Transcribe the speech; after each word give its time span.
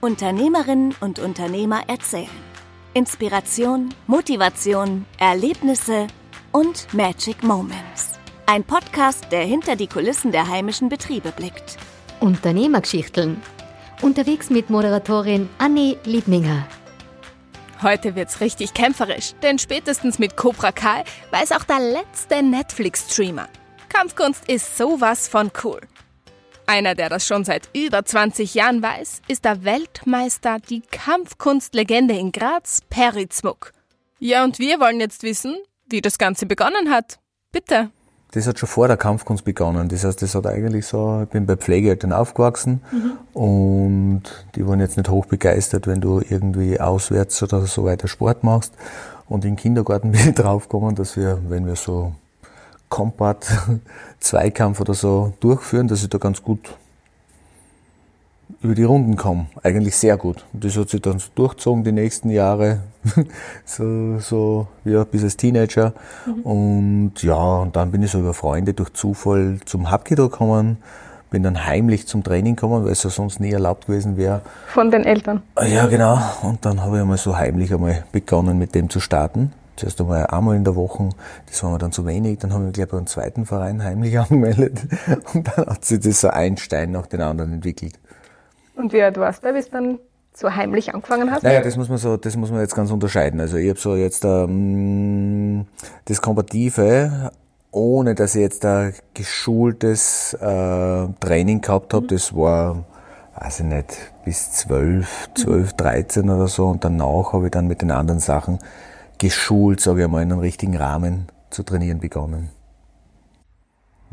Unternehmerinnen 0.00 0.94
und 1.00 1.18
Unternehmer 1.18 1.82
erzählen. 1.88 2.28
Inspiration, 2.94 3.92
Motivation, 4.06 5.04
Erlebnisse 5.18 6.06
und 6.52 6.86
Magic 6.94 7.42
Moments. 7.42 8.12
Ein 8.46 8.62
Podcast, 8.62 9.26
der 9.32 9.42
hinter 9.42 9.74
die 9.74 9.88
Kulissen 9.88 10.30
der 10.30 10.46
heimischen 10.46 10.88
Betriebe 10.88 11.32
blickt. 11.32 11.78
Unternehmergeschichteln. 12.20 13.42
Unterwegs 14.00 14.50
mit 14.50 14.70
Moderatorin 14.70 15.48
Annie 15.58 15.98
Liebninger. 16.04 16.68
Heute 17.82 18.14
wird's 18.14 18.40
richtig 18.40 18.74
kämpferisch, 18.74 19.32
denn 19.42 19.58
spätestens 19.58 20.20
mit 20.20 20.36
Cobra 20.36 20.70
Kai 20.70 21.02
weiß 21.32 21.50
auch 21.50 21.64
der 21.64 21.80
letzte 21.80 22.40
Netflix-Streamer. 22.44 23.48
Kampfkunst 23.88 24.48
ist 24.48 24.78
sowas 24.78 25.26
von 25.26 25.50
cool. 25.64 25.80
Einer, 26.68 26.94
der 26.94 27.08
das 27.08 27.26
schon 27.26 27.44
seit 27.44 27.70
über 27.74 28.04
20 28.04 28.52
Jahren 28.52 28.82
weiß, 28.82 29.22
ist 29.26 29.46
der 29.46 29.64
Weltmeister, 29.64 30.58
die 30.68 30.82
Kampfkunstlegende 30.82 32.12
in 32.12 32.30
Graz, 32.30 32.82
Perizmuck. 32.90 33.72
Ja, 34.18 34.44
und 34.44 34.58
wir 34.58 34.78
wollen 34.78 35.00
jetzt 35.00 35.22
wissen, 35.22 35.56
wie 35.88 36.02
das 36.02 36.18
Ganze 36.18 36.44
begonnen 36.44 36.90
hat. 36.90 37.20
Bitte. 37.52 37.88
Das 38.32 38.46
hat 38.46 38.58
schon 38.58 38.68
vor 38.68 38.86
der 38.86 38.98
Kampfkunst 38.98 39.46
begonnen. 39.46 39.88
Das 39.88 40.04
heißt, 40.04 40.20
das 40.20 40.34
hat 40.34 40.46
eigentlich 40.46 40.84
so, 40.84 41.22
ich 41.22 41.30
bin 41.30 41.46
bei 41.46 41.56
Pflegeeltern 41.56 42.12
aufgewachsen 42.12 42.82
mhm. 42.92 43.12
und 43.32 44.22
die 44.54 44.66
waren 44.66 44.80
jetzt 44.80 44.98
nicht 44.98 45.08
hoch 45.08 45.24
begeistert, 45.24 45.86
wenn 45.86 46.02
du 46.02 46.20
irgendwie 46.20 46.78
auswärts 46.78 47.42
oder 47.42 47.64
so 47.64 47.84
weiter 47.84 48.08
Sport 48.08 48.44
machst. 48.44 48.74
Und 49.26 49.46
im 49.46 49.56
Kindergarten 49.56 50.12
bin 50.12 50.20
ich 50.20 50.34
draufgekommen, 50.34 50.96
dass 50.96 51.16
wir, 51.16 51.40
wenn 51.48 51.64
wir 51.64 51.76
so 51.76 52.12
Combat 52.88 53.46
Zweikampf 54.20 54.80
oder 54.80 54.94
so 54.94 55.32
durchführen, 55.40 55.88
dass 55.88 56.02
ich 56.02 56.08
da 56.08 56.18
ganz 56.18 56.42
gut 56.42 56.76
über 58.62 58.74
die 58.74 58.84
Runden 58.84 59.16
komme. 59.16 59.46
Eigentlich 59.62 59.96
sehr 59.96 60.16
gut. 60.16 60.44
Und 60.52 60.64
das 60.64 60.76
hat 60.76 60.88
sich 60.88 61.00
dann 61.00 61.18
so 61.18 61.28
durchgezogen 61.34 61.84
die 61.84 61.92
nächsten 61.92 62.30
Jahre, 62.30 62.80
so, 63.64 64.18
so 64.18 64.66
ja, 64.84 65.04
bis 65.04 65.22
als 65.22 65.36
Teenager. 65.36 65.92
Mhm. 66.26 66.42
Und 66.42 67.22
ja, 67.22 67.58
und 67.58 67.76
dann 67.76 67.90
bin 67.90 68.02
ich 68.02 68.10
so 68.10 68.18
über 68.18 68.34
Freunde 68.34 68.74
durch 68.74 68.92
Zufall 68.94 69.60
zum 69.64 69.90
Hapkido 69.90 70.28
gekommen, 70.28 70.78
bin 71.30 71.42
dann 71.42 71.66
heimlich 71.66 72.06
zum 72.06 72.24
Training 72.24 72.56
gekommen, 72.56 72.84
weil 72.84 72.92
es 72.92 73.02
ja 73.02 73.10
sonst 73.10 73.38
nie 73.38 73.52
erlaubt 73.52 73.86
gewesen 73.86 74.16
wäre. 74.16 74.40
Von 74.66 74.90
den 74.90 75.04
Eltern? 75.04 75.42
Ja, 75.66 75.86
genau. 75.86 76.18
Und 76.42 76.64
dann 76.64 76.80
habe 76.80 76.96
ich 76.96 77.02
einmal 77.02 77.18
so 77.18 77.36
heimlich 77.36 77.72
einmal 77.72 78.04
begonnen, 78.12 78.58
mit 78.58 78.74
dem 78.74 78.88
zu 78.88 78.98
starten. 78.98 79.52
Zuerst 79.78 80.00
einmal 80.00 80.26
einmal 80.26 80.56
in 80.56 80.64
der 80.64 80.74
Woche, 80.74 81.10
das 81.46 81.62
war 81.62 81.70
mir 81.70 81.78
dann 81.78 81.92
zu 81.92 82.04
wenig, 82.04 82.40
dann 82.40 82.52
haben 82.52 82.64
wir 82.64 82.72
gleich 82.72 82.88
bei 82.88 82.96
einem 82.96 83.06
zweiten 83.06 83.46
Verein 83.46 83.84
heimlich 83.84 84.18
angemeldet 84.18 84.80
und 85.34 85.46
dann 85.46 85.66
hat 85.66 85.84
sich 85.84 86.00
das 86.00 86.20
so 86.20 86.28
ein 86.28 86.56
Stein 86.56 86.90
nach 86.90 87.06
den 87.06 87.20
anderen 87.20 87.52
entwickelt. 87.52 87.94
Und 88.74 88.92
wie 88.92 89.02
alt 89.02 89.16
warst 89.18 89.44
du, 89.44 89.52
bis 89.52 89.70
dann 89.70 90.00
so 90.34 90.54
heimlich 90.54 90.94
angefangen 90.94 91.30
hast? 91.30 91.44
Naja, 91.44 91.60
das 91.60 91.76
muss 91.76 91.88
man 91.88 91.98
so, 91.98 92.16
das 92.16 92.36
muss 92.36 92.50
man 92.50 92.60
jetzt 92.60 92.74
ganz 92.74 92.90
unterscheiden. 92.90 93.40
Also 93.40 93.56
ich 93.56 93.68
habe 93.68 93.78
so 93.78 93.94
jetzt 93.94 94.24
ähm, 94.24 95.66
das 96.06 96.20
Kombative, 96.20 97.30
ohne 97.70 98.14
dass 98.14 98.34
ich 98.34 98.42
jetzt 98.42 98.64
ein 98.64 98.94
geschultes 99.14 100.34
äh, 100.34 101.06
Training 101.20 101.60
gehabt 101.60 101.94
habe, 101.94 102.04
mhm. 102.04 102.08
das 102.08 102.34
war, 102.34 102.84
weiß 103.38 103.60
ich 103.60 103.66
nicht, 103.66 103.96
bis 104.24 104.52
12, 104.52 105.30
12, 105.34 105.72
13 105.74 106.30
oder 106.30 106.48
so. 106.48 106.66
Und 106.66 106.84
danach 106.84 107.32
habe 107.32 107.46
ich 107.46 107.50
dann 107.52 107.68
mit 107.68 107.82
den 107.82 107.92
anderen 107.92 108.20
Sachen 108.20 108.58
geschult, 109.18 109.80
sage 109.80 110.04
ich 110.04 110.08
mal, 110.08 110.22
in 110.22 110.32
einem 110.32 110.40
richtigen 110.40 110.76
Rahmen 110.76 111.28
zu 111.50 111.62
trainieren 111.62 112.00
begonnen. 112.00 112.50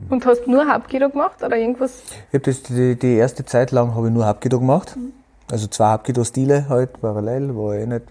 Und 0.09 0.25
hast 0.25 0.47
nur 0.47 0.67
Hauptkido 0.67 1.09
gemacht 1.09 1.41
oder 1.41 1.55
irgendwas? 1.55 2.03
Ich 2.29 2.33
habe 2.33 2.39
das 2.39 2.63
die, 2.63 2.97
die, 2.99 3.15
erste 3.15 3.45
Zeit 3.45 3.71
lang 3.71 3.95
habe 3.95 4.07
ich 4.07 4.13
nur 4.13 4.27
Hauptkido 4.27 4.59
gemacht. 4.59 4.95
Mhm. 4.97 5.13
Also 5.49 5.67
zwei 5.67 5.91
Hauptkido-Stile 5.91 6.67
halt 6.67 6.99
parallel, 6.99 7.55
war 7.55 7.75
eh 7.75 7.85
nicht. 7.85 8.03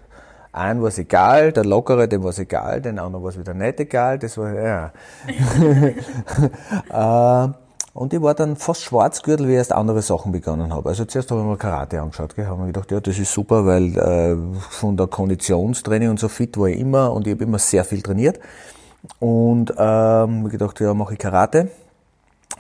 Einen 0.53 0.81
war 0.81 0.89
es 0.89 0.99
egal, 0.99 1.53
der 1.53 1.65
lockere, 1.65 2.07
dem 2.07 2.23
war 2.23 2.31
es 2.31 2.39
egal, 2.39 2.81
den 2.81 3.01
anderen 3.01 3.25
war 3.25 3.31
es 3.31 3.39
wieder 3.39 3.55
nicht 3.55 3.81
egal, 3.81 4.21
das 4.21 4.39
war, 4.39 4.55
ja. 4.55 4.93
und 7.95 8.13
ich 8.13 8.21
war 8.21 8.35
dann 8.35 8.57
fast 8.57 8.83
Schwarzgürtel, 8.83 9.47
wie 9.47 9.53
ich 9.53 9.59
erst 9.59 9.73
andere 9.73 10.03
Sachen 10.03 10.33
begonnen 10.33 10.75
habe. 10.75 10.89
Also 10.89 11.05
zuerst 11.05 11.31
habe 11.31 11.41
ich 11.41 11.47
mir 11.47 11.57
Karate 11.57 12.01
angeschaut, 12.01 12.35
gell, 12.35 12.47
habe 12.47 12.61
mir 12.61 12.67
gedacht, 12.67 12.91
ja, 12.91 13.01
das 13.01 13.19
ist 13.19 13.33
super, 13.33 13.65
weil 13.65 13.97
äh, 13.97 14.37
von 14.71 14.97
der 14.97 15.07
Konditionstraining 15.07 16.11
und 16.11 16.19
so 16.19 16.29
fit 16.29 16.59
war 16.59 16.67
ich 16.69 16.81
immer 16.81 17.13
und 17.13 17.27
ich 17.27 17.35
habe 17.35 17.45
immer 17.45 17.61
sehr 17.61 17.85
viel 17.85 18.03
trainiert. 18.03 18.41
Und 19.21 19.73
ähm, 19.79 20.49
gedacht, 20.49 20.81
ja, 20.81 20.93
mache 20.93 21.13
ich 21.13 21.19
Karate. 21.19 21.69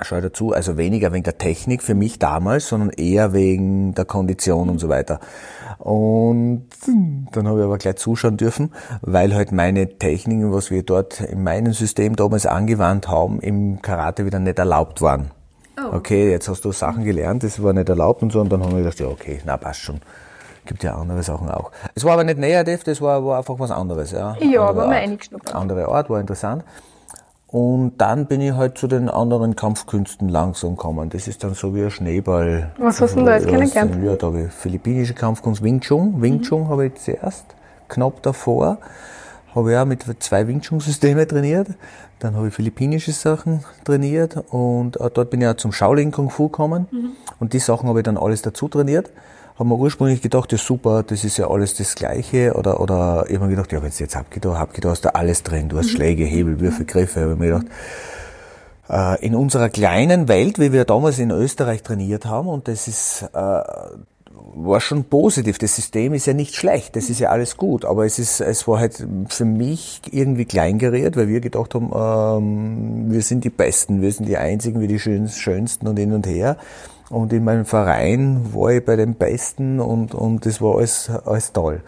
Schau 0.03 0.21
dazu, 0.21 0.53
also 0.53 0.77
weniger 0.77 1.13
wegen 1.13 1.23
der 1.23 1.39
Technik 1.39 1.83
für 1.83 1.95
mich 1.95 2.19
damals, 2.19 2.69
sondern 2.69 2.91
eher 2.91 3.33
wegen 3.33 3.95
der 3.95 4.05
Kondition 4.05 4.69
und 4.69 4.79
so 4.79 4.89
weiter. 4.89 5.21
Und 5.79 6.67
dann 7.33 7.49
habe 7.49 7.61
ich 7.61 7.65
aber 7.65 7.79
gleich 7.79 7.97
zuschauen 7.97 8.37
dürfen, 8.37 8.73
weil 9.03 9.35
halt 9.35 9.53
meine 9.53 9.99
Techniken, 9.99 10.53
was 10.53 10.71
wir 10.71 10.83
dort 10.83 11.21
in 11.21 11.43
meinem 11.43 11.73
System 11.73 12.17
damals 12.17 12.47
angewandt 12.47 13.09
haben, 13.09 13.41
im 13.41 13.83
Karate 13.83 14.27
wieder 14.27 14.41
nicht 14.41 14.59
erlaubt 14.59 15.01
waren. 15.01 15.31
Oh. 15.79 15.97
Okay, 15.97 16.31
jetzt 16.31 16.49
hast 16.49 16.65
du 16.65 16.73
Sachen 16.73 17.05
gelernt, 17.05 17.43
das 17.43 17.63
war 17.63 17.73
nicht 17.73 17.89
erlaubt 17.89 18.23
und 18.23 18.33
so, 18.33 18.41
und 18.41 18.53
dann 18.53 18.63
haben 18.63 18.73
wir 18.73 18.79
gedacht, 18.79 19.01
ja, 19.01 19.07
okay, 19.07 19.41
na 19.45 19.57
passt 19.57 19.81
schon. 19.81 20.01
Gibt 20.67 20.83
ja 20.83 20.95
andere 20.95 21.23
Sachen 21.23 21.51
auch. 21.51 21.71
Es 21.95 22.05
war 22.05 22.15
aber 22.15 22.25
nicht 22.25 22.39
negativ, 22.39 22.85
das 22.85 23.01
war, 23.01 23.25
war 23.25 23.39
einfach 23.39 23.59
was 23.59 23.71
anderes. 23.71 24.13
Ja, 24.13 24.37
ja 24.41 24.63
aber 24.63 24.87
mal 24.87 24.97
eingeschnuppert. 24.97 25.55
Andere 25.55 25.89
Art, 25.89 26.09
war 26.09 26.21
interessant. 26.21 26.65
Und 27.55 27.99
dann 27.99 28.27
bin 28.27 28.41
ich 28.41 28.53
halt 28.55 28.79
zu 28.79 28.89
den 28.89 29.09
anderen 29.09 29.55
Kampfkünsten 29.55 30.29
langsam 30.29 30.71
gekommen. 30.71 31.09
Das 31.11 31.29
ist 31.29 31.45
dann 31.45 31.55
so 31.55 31.73
wie 31.73 31.85
ein 31.85 31.91
Schneeball. 31.93 32.73
Was 32.79 33.01
hast 33.01 33.13
du 33.13 33.19
denn 33.19 33.27
da 33.27 33.37
jetzt 33.37 33.47
kennengelernt? 33.47 33.97
Ja, 34.05 34.17
da 34.17 34.27
habe 34.27 34.47
ich 34.47 34.53
philippinische 34.53 35.15
Kampfkunst 35.15 35.63
Wing 35.63 35.79
Chun. 35.79 36.21
Wing 36.21 36.43
Chun 36.43 36.63
mhm. 36.63 36.69
habe 36.69 36.87
ich 36.87 36.95
zuerst, 36.97 37.45
knapp 37.87 38.25
davor. 38.25 38.79
Habe 39.55 39.71
ich 39.71 39.79
auch 39.79 39.85
mit 39.85 40.05
zwei 40.19 40.49
Wing 40.49 40.63
Chun-Systeme 40.63 41.29
trainiert. 41.29 41.69
Dann 42.19 42.35
habe 42.35 42.49
ich 42.49 42.55
philippinische 42.55 43.13
Sachen 43.13 43.65
trainiert 43.85 44.37
und 44.51 44.99
dort 44.99 45.31
bin 45.31 45.41
ich 45.41 45.47
auch 45.47 45.55
zum 45.55 45.71
Shaolin 45.71 46.11
Kung 46.11 46.31
Fu 46.31 46.49
gekommen. 46.49 46.89
Mhm. 46.91 47.11
Und 47.39 47.53
die 47.53 47.61
Sachen 47.61 47.89
habe 47.89 48.01
ich 48.01 48.05
dann 48.05 48.17
alles 48.17 48.43
dazu 48.43 48.67
trainiert 48.67 49.13
haben 49.57 49.69
wir 49.69 49.79
ursprünglich 49.79 50.21
gedacht, 50.21 50.51
ja 50.51 50.59
super, 50.59 51.05
das 51.05 51.25
ist 51.25 51.37
ja 51.37 51.49
alles 51.49 51.77
das 51.77 51.95
Gleiche. 51.95 52.55
Oder, 52.55 52.81
oder 52.81 53.27
ich 53.29 53.37
habe 53.37 53.47
mir 53.47 53.53
gedacht, 53.53 53.73
ja, 53.73 53.83
wenn 53.83 53.91
du 53.91 53.97
jetzt 53.97 54.17
Hapkido, 54.17 54.57
Hapkido 54.57 54.91
hast 54.91 55.05
du 55.05 55.15
alles 55.15 55.43
drin. 55.43 55.69
Du 55.69 55.79
hast 55.79 55.87
mhm. 55.87 55.97
Schläge, 55.97 56.25
Hebel, 56.25 56.61
Würfe, 56.61 56.85
Griffe. 56.85 57.21
Ich 57.21 57.27
habe 57.27 57.37
mir 57.37 57.47
gedacht, 57.47 57.67
äh, 58.89 59.25
in 59.25 59.35
unserer 59.35 59.69
kleinen 59.69 60.29
Welt, 60.29 60.59
wie 60.59 60.73
wir 60.73 60.85
damals 60.85 61.19
in 61.19 61.31
Österreich 61.31 61.83
trainiert 61.83 62.27
haben, 62.27 62.49
und 62.49 62.67
das 62.67 62.89
ist, 62.89 63.23
äh, 63.33 63.63
war 64.57 64.81
schon 64.81 65.05
positiv. 65.05 65.59
Das 65.59 65.77
System 65.77 66.15
ist 66.15 66.27
ja 66.27 66.33
nicht 66.33 66.57
schlecht, 66.57 66.97
das 66.97 67.09
ist 67.09 67.21
ja 67.21 67.31
alles 67.31 67.57
gut, 67.57 67.85
aber 67.85 68.05
es 68.05 68.19
ist, 68.19 68.41
es 68.41 68.67
war 68.67 68.81
halt 68.81 69.07
für 69.29 69.45
mich 69.45 70.03
irgendwie 70.11 70.45
kleingerät, 70.45 71.17
weil 71.17 71.29
wir 71.29 71.41
gedacht 71.41 71.75
haben, 71.75 71.93
ähm, 71.95 73.13
wir 73.13 73.23
sind 73.23 73.45
die 73.45 73.51
Besten, 73.51 74.03
wir 74.03 74.11
sind 74.11 74.27
die 74.27 74.37
Einzigen, 74.37 74.81
wir 74.81 74.89
die 74.89 74.99
Schönsten 74.99 75.87
und 75.87 75.97
hin 75.97 76.13
und 76.13 76.27
her. 76.27 76.57
Und 77.11 77.33
in 77.33 77.45
meinem 77.45 77.65
Verein 77.65 78.55
war 78.55 78.71
ich 78.71 78.85
bei 78.85 78.97
den 78.97 79.15
Besten 79.15 79.81
und, 79.81 80.15
und 80.15 80.47
das 80.47 80.61
war 80.61 80.77
alles, 80.77 81.11
alles 81.25 81.53
toll. 81.53 81.83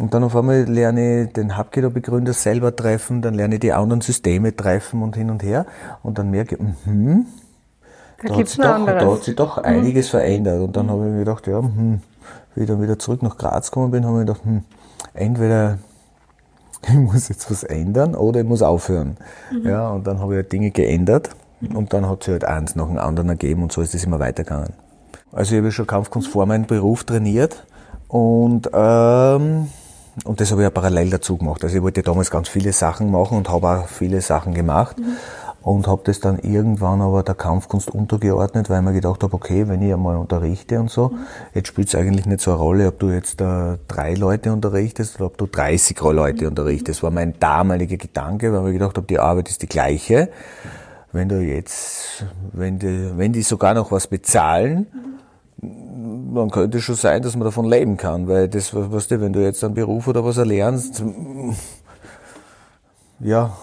Und 0.00 0.14
dann 0.14 0.24
auf 0.24 0.34
einmal 0.36 0.62
lerne 0.62 1.24
ich 1.24 1.32
den 1.32 1.56
Hapkido-Begründer 1.56 2.32
selber 2.32 2.74
treffen, 2.74 3.22
dann 3.22 3.34
lerne 3.34 3.54
ich 3.54 3.60
die 3.60 3.72
anderen 3.72 4.00
Systeme 4.00 4.54
treffen 4.54 5.02
und 5.02 5.16
hin 5.16 5.30
und 5.30 5.42
her. 5.42 5.66
Und 6.02 6.18
dann 6.18 6.30
merke 6.30 6.56
ich, 6.56 6.86
mhm, 6.86 7.26
da, 8.22 8.28
da, 8.28 8.36
hat, 8.36 8.48
sich 8.48 8.56
doch, 8.58 8.86
da 8.86 9.12
hat 9.12 9.24
sich 9.24 9.36
doch 9.36 9.58
einiges 9.58 10.06
mhm. 10.06 10.10
verändert. 10.10 10.60
Und 10.60 10.76
dann 10.76 10.90
habe 10.90 11.06
ich 11.06 11.12
mir 11.12 11.18
gedacht, 11.20 11.46
ja, 11.46 11.58
hm, 11.58 12.00
wie 12.54 12.62
ich 12.62 12.66
dann 12.66 12.82
wieder 12.82 12.98
zurück 12.98 13.22
nach 13.22 13.36
Graz 13.36 13.70
gekommen 13.70 13.90
bin, 13.90 14.04
habe 14.04 14.20
ich 14.20 14.26
mir 14.26 14.32
gedacht, 14.32 14.44
hm, 14.44 14.64
entweder 15.14 15.78
ich 16.88 16.94
muss 16.94 17.28
jetzt 17.28 17.50
was 17.50 17.62
ändern 17.62 18.14
oder 18.14 18.40
ich 18.40 18.46
muss 18.46 18.62
aufhören. 18.62 19.16
Mhm. 19.50 19.68
Ja, 19.68 19.90
und 19.90 20.06
dann 20.06 20.20
habe 20.20 20.34
ich 20.34 20.36
halt 20.38 20.52
Dinge 20.52 20.70
geändert 20.70 21.30
und 21.74 21.92
dann 21.92 22.08
hat 22.08 22.24
sie 22.24 22.32
halt 22.32 22.44
eins 22.44 22.74
nach 22.74 22.86
dem 22.86 22.98
anderen 22.98 23.28
ergeben 23.28 23.62
und 23.62 23.72
so 23.72 23.82
ist 23.82 23.94
es 23.94 24.04
immer 24.04 24.20
weitergegangen. 24.20 24.72
Also 25.32 25.54
ich 25.54 25.60
habe 25.60 25.72
schon 25.72 25.86
Kampfkunst 25.86 26.28
vor 26.28 26.46
meinem 26.46 26.66
Beruf 26.66 27.04
trainiert 27.04 27.64
und, 28.08 28.68
ähm, 28.74 29.68
und 30.24 30.40
das 30.40 30.50
habe 30.50 30.60
ich 30.60 30.64
ja 30.64 30.70
parallel 30.70 31.08
dazu 31.08 31.38
gemacht. 31.38 31.64
Also 31.64 31.76
ich 31.76 31.82
wollte 31.82 32.02
damals 32.02 32.30
ganz 32.30 32.48
viele 32.48 32.72
Sachen 32.72 33.10
machen 33.10 33.38
und 33.38 33.48
habe 33.48 33.68
auch 33.68 33.88
viele 33.88 34.20
Sachen 34.20 34.52
gemacht. 34.52 34.98
Mhm. 34.98 35.16
Und 35.62 35.86
habe 35.86 36.02
das 36.04 36.18
dann 36.18 36.40
irgendwann 36.40 37.00
aber 37.00 37.22
der 37.22 37.36
Kampfkunst 37.36 37.88
untergeordnet, 37.88 38.68
weil 38.68 38.80
ich 38.80 38.84
mir 38.84 38.92
gedacht 38.94 39.22
habe, 39.22 39.32
okay, 39.32 39.68
wenn 39.68 39.80
ich 39.80 39.92
einmal 39.92 40.16
unterrichte 40.16 40.80
und 40.80 40.90
so, 40.90 41.10
mhm. 41.10 41.18
jetzt 41.54 41.68
spielt 41.68 41.86
es 41.86 41.94
eigentlich 41.94 42.26
nicht 42.26 42.40
so 42.40 42.50
eine 42.50 42.60
Rolle, 42.60 42.88
ob 42.88 42.98
du 42.98 43.10
jetzt 43.10 43.40
äh, 43.40 43.78
drei 43.86 44.14
Leute 44.14 44.52
unterrichtest 44.52 45.20
oder 45.20 45.26
ob 45.26 45.38
du 45.38 45.46
30 45.46 46.00
Leute 46.00 46.42
mhm. 46.42 46.50
unterrichtest. 46.50 46.98
Das 46.98 47.02
war 47.04 47.12
mein 47.12 47.38
damaliger 47.38 47.96
Gedanke, 47.96 48.52
weil 48.52 48.58
ich 48.58 48.64
mir 48.64 48.72
gedacht 48.72 48.96
habe, 48.96 49.06
die 49.06 49.20
Arbeit 49.20 49.50
ist 49.50 49.62
die 49.62 49.68
gleiche 49.68 50.30
wenn 51.12 51.28
du 51.28 51.40
jetzt, 51.40 52.24
wenn 52.52 52.78
die, 52.78 53.10
wenn 53.16 53.32
die 53.32 53.42
sogar 53.42 53.74
noch 53.74 53.92
was 53.92 54.06
bezahlen, 54.06 54.86
dann 55.60 56.50
könnte 56.50 56.78
es 56.78 56.84
schon 56.84 56.94
sein, 56.94 57.22
dass 57.22 57.36
man 57.36 57.44
davon 57.44 57.68
leben 57.68 57.96
kann, 57.96 58.26
weil 58.26 58.48
das, 58.48 58.74
weißt 58.74 59.10
du, 59.10 59.20
wenn 59.20 59.32
du 59.32 59.42
jetzt 59.42 59.62
einen 59.62 59.74
Beruf 59.74 60.08
oder 60.08 60.24
was 60.24 60.38
erlernst, 60.38 61.02
ja, 63.20 63.56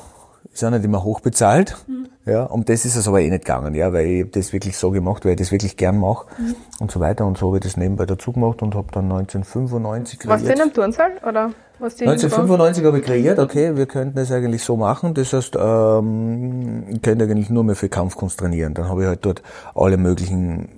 ist 0.54 0.64
auch 0.64 0.70
nicht 0.70 0.84
immer 0.84 1.04
hoch 1.04 1.20
bezahlt. 1.20 1.78
Mhm. 1.88 2.08
Ja, 2.26 2.44
um 2.44 2.64
das 2.64 2.86
ist 2.86 2.96
es 2.96 3.08
aber 3.08 3.22
eh 3.22 3.30
nicht 3.30 3.46
gegangen, 3.46 3.74
ja, 3.74 3.92
weil 3.92 4.06
ich 4.06 4.32
das 4.32 4.54
wirklich 4.54 4.78
so 4.78 4.92
gemacht, 4.92 5.26
weil 5.26 5.32
ich 5.32 5.38
das 5.38 5.52
wirklich 5.52 5.78
gern 5.78 6.00
mache 6.00 6.28
mhm. 6.38 6.56
und 6.80 6.92
so 6.92 7.00
weiter. 7.00 7.26
Und 7.26 7.38
so 7.38 7.48
habe 7.48 7.58
ich 7.58 7.64
das 7.64 7.76
nebenbei 7.76 8.06
dazu 8.06 8.34
gemacht 8.34 8.62
und 8.62 8.76
habe 8.76 8.88
dann 8.92 9.06
1995 9.06 10.20
kreiert. 10.20 10.42
Was 10.42 10.48
denn 10.48 10.62
am 10.62 10.74
Turnsaal? 10.74 11.12
Oder 11.28 11.52
was 11.80 11.96
die 11.96 12.06
1995 12.06 12.86
habe 12.86 13.00
ich 13.00 13.06
kreiert, 13.06 13.40
okay, 13.40 13.76
wir 13.78 13.86
könnten 13.86 14.16
das 14.16 14.32
eigentlich 14.32 14.64
so 14.64 14.76
machen. 14.76 15.14
Das 15.14 15.34
heißt, 15.34 15.58
ähm, 15.60 16.84
ich 16.90 17.02
könnte 17.02 17.26
eigentlich 17.26 17.50
nur 17.50 17.64
mehr 17.64 17.76
für 17.76 17.90
Kampfkunst 17.90 18.40
trainieren. 18.40 18.74
Dann 18.74 18.90
habe 18.90 19.02
ich 19.04 19.08
halt 19.08 19.26
dort 19.26 19.42
alle 19.74 19.98
möglichen 19.98 20.70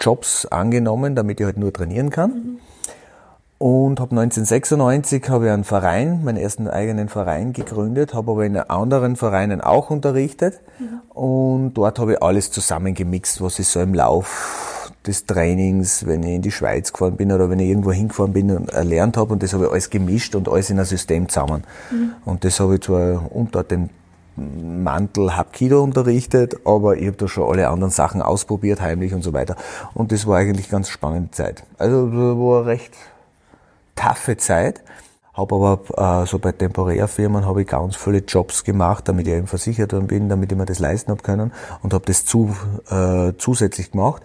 Jobs 0.00 0.46
angenommen, 0.46 1.14
damit 1.14 1.38
ich 1.40 1.46
halt 1.46 1.58
nur 1.58 1.72
trainieren 1.72 2.10
kann. 2.10 2.30
Mhm. 2.30 2.58
Und 3.58 4.00
habe 4.00 4.10
1996 4.10 5.30
habe 5.30 5.46
ich 5.46 5.50
einen 5.50 5.64
Verein, 5.64 6.22
meinen 6.24 6.36
ersten 6.36 6.68
eigenen 6.68 7.08
Verein 7.08 7.54
gegründet, 7.54 8.12
habe 8.12 8.32
aber 8.32 8.44
in 8.44 8.56
anderen 8.56 9.16
Vereinen 9.16 9.62
auch 9.62 9.88
unterrichtet. 9.88 10.60
Mhm. 10.78 11.00
Und 11.14 11.74
dort 11.74 11.98
habe 11.98 12.14
ich 12.14 12.22
alles 12.22 12.50
zusammengemixt, 12.50 13.40
was 13.40 13.58
ich 13.58 13.68
so 13.68 13.80
im 13.80 13.94
Lauf 13.94 14.92
des 15.06 15.24
Trainings, 15.24 16.06
wenn 16.06 16.22
ich 16.22 16.34
in 16.34 16.42
die 16.42 16.50
Schweiz 16.50 16.92
gefahren 16.92 17.16
bin 17.16 17.32
oder 17.32 17.48
wenn 17.48 17.58
ich 17.58 17.68
irgendwo 17.68 17.92
hingefahren 17.92 18.34
bin 18.34 18.50
und 18.50 18.70
erlernt 18.70 19.16
habe. 19.16 19.32
Und 19.32 19.42
das 19.42 19.54
habe 19.54 19.64
ich 19.64 19.70
alles 19.70 19.88
gemischt 19.88 20.34
und 20.34 20.50
alles 20.50 20.68
in 20.68 20.78
ein 20.78 20.84
System 20.84 21.28
zusammen. 21.28 21.64
Mhm. 21.90 22.12
Und 22.26 22.44
das 22.44 22.60
habe 22.60 22.74
ich 22.74 22.82
zwar 22.82 23.34
unter 23.34 23.64
dem 23.64 23.88
Mantel 24.36 25.34
Hapkido 25.34 25.82
unterrichtet, 25.82 26.56
aber 26.66 26.98
ich 26.98 27.06
habe 27.06 27.16
da 27.16 27.26
schon 27.26 27.50
alle 27.50 27.68
anderen 27.68 27.90
Sachen 27.90 28.20
ausprobiert, 28.20 28.82
heimlich 28.82 29.14
und 29.14 29.22
so 29.22 29.32
weiter. 29.32 29.56
Und 29.94 30.12
das 30.12 30.26
war 30.26 30.36
eigentlich 30.36 30.68
ganz 30.68 30.90
spannende 30.90 31.30
Zeit. 31.30 31.64
Also 31.78 32.12
war 32.12 32.66
recht 32.66 32.92
taffe 33.96 34.36
Zeit. 34.36 34.82
Habe 35.34 35.54
aber 35.54 36.22
äh, 36.22 36.26
so 36.26 36.38
bei 36.38 36.52
Temporärfirmen 36.52 37.44
habe 37.44 37.62
ich 37.62 37.68
ganz 37.68 37.96
viele 37.96 38.18
Jobs 38.18 38.64
gemacht, 38.64 39.06
damit 39.06 39.26
ich 39.26 39.34
eben 39.34 39.46
versichert 39.46 39.90
bin, 40.08 40.30
damit 40.30 40.50
ich 40.50 40.56
mir 40.56 40.64
das 40.64 40.78
leisten 40.78 41.10
habe 41.10 41.22
können 41.22 41.52
und 41.82 41.92
habe 41.92 42.04
das 42.06 42.24
zu, 42.24 42.56
äh, 42.88 43.32
zusätzlich 43.36 43.90
gemacht. 43.90 44.22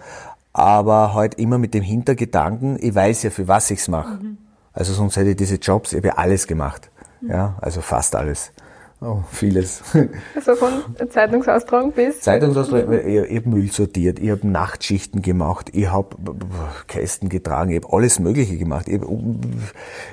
Aber 0.53 1.13
halt 1.13 1.35
immer 1.35 1.57
mit 1.57 1.73
dem 1.73 1.83
Hintergedanken, 1.83 2.77
ich 2.79 2.95
weiß 2.95 3.23
ja, 3.23 3.29
für 3.29 3.47
was 3.47 3.71
ich's 3.71 3.87
mache. 3.87 4.13
Mhm. 4.21 4.37
Also 4.73 4.93
sonst 4.93 5.17
hätte 5.17 5.31
ich 5.31 5.35
diese 5.35 5.55
Jobs, 5.55 5.91
ich 5.91 5.97
habe 5.97 6.07
ja 6.09 6.13
alles 6.15 6.47
gemacht. 6.47 6.89
Mhm. 7.19 7.31
Ja, 7.31 7.55
also 7.59 7.81
fast 7.81 8.15
alles. 8.15 8.51
Oh, 9.03 9.23
vieles. 9.31 9.81
Also 10.35 10.55
von 10.55 11.09
Zeitungsaustragung 11.09 11.91
bis? 11.91 12.21
Zeitungsaustragung, 12.21 12.93
ich, 12.93 13.15
ich 13.31 13.37
habe 13.37 13.49
Müll 13.49 13.71
sortiert, 13.71 14.19
ich 14.19 14.29
habe 14.29 14.47
Nachtschichten 14.47 15.23
gemacht, 15.23 15.71
ich 15.73 15.91
habe 15.91 16.15
Kästen 16.87 17.27
getragen, 17.27 17.71
ich 17.71 17.83
habe 17.83 17.91
alles 17.95 18.19
Mögliche 18.19 18.57
gemacht. 18.57 18.87
Ich, 18.87 19.01
hab, 19.01 19.07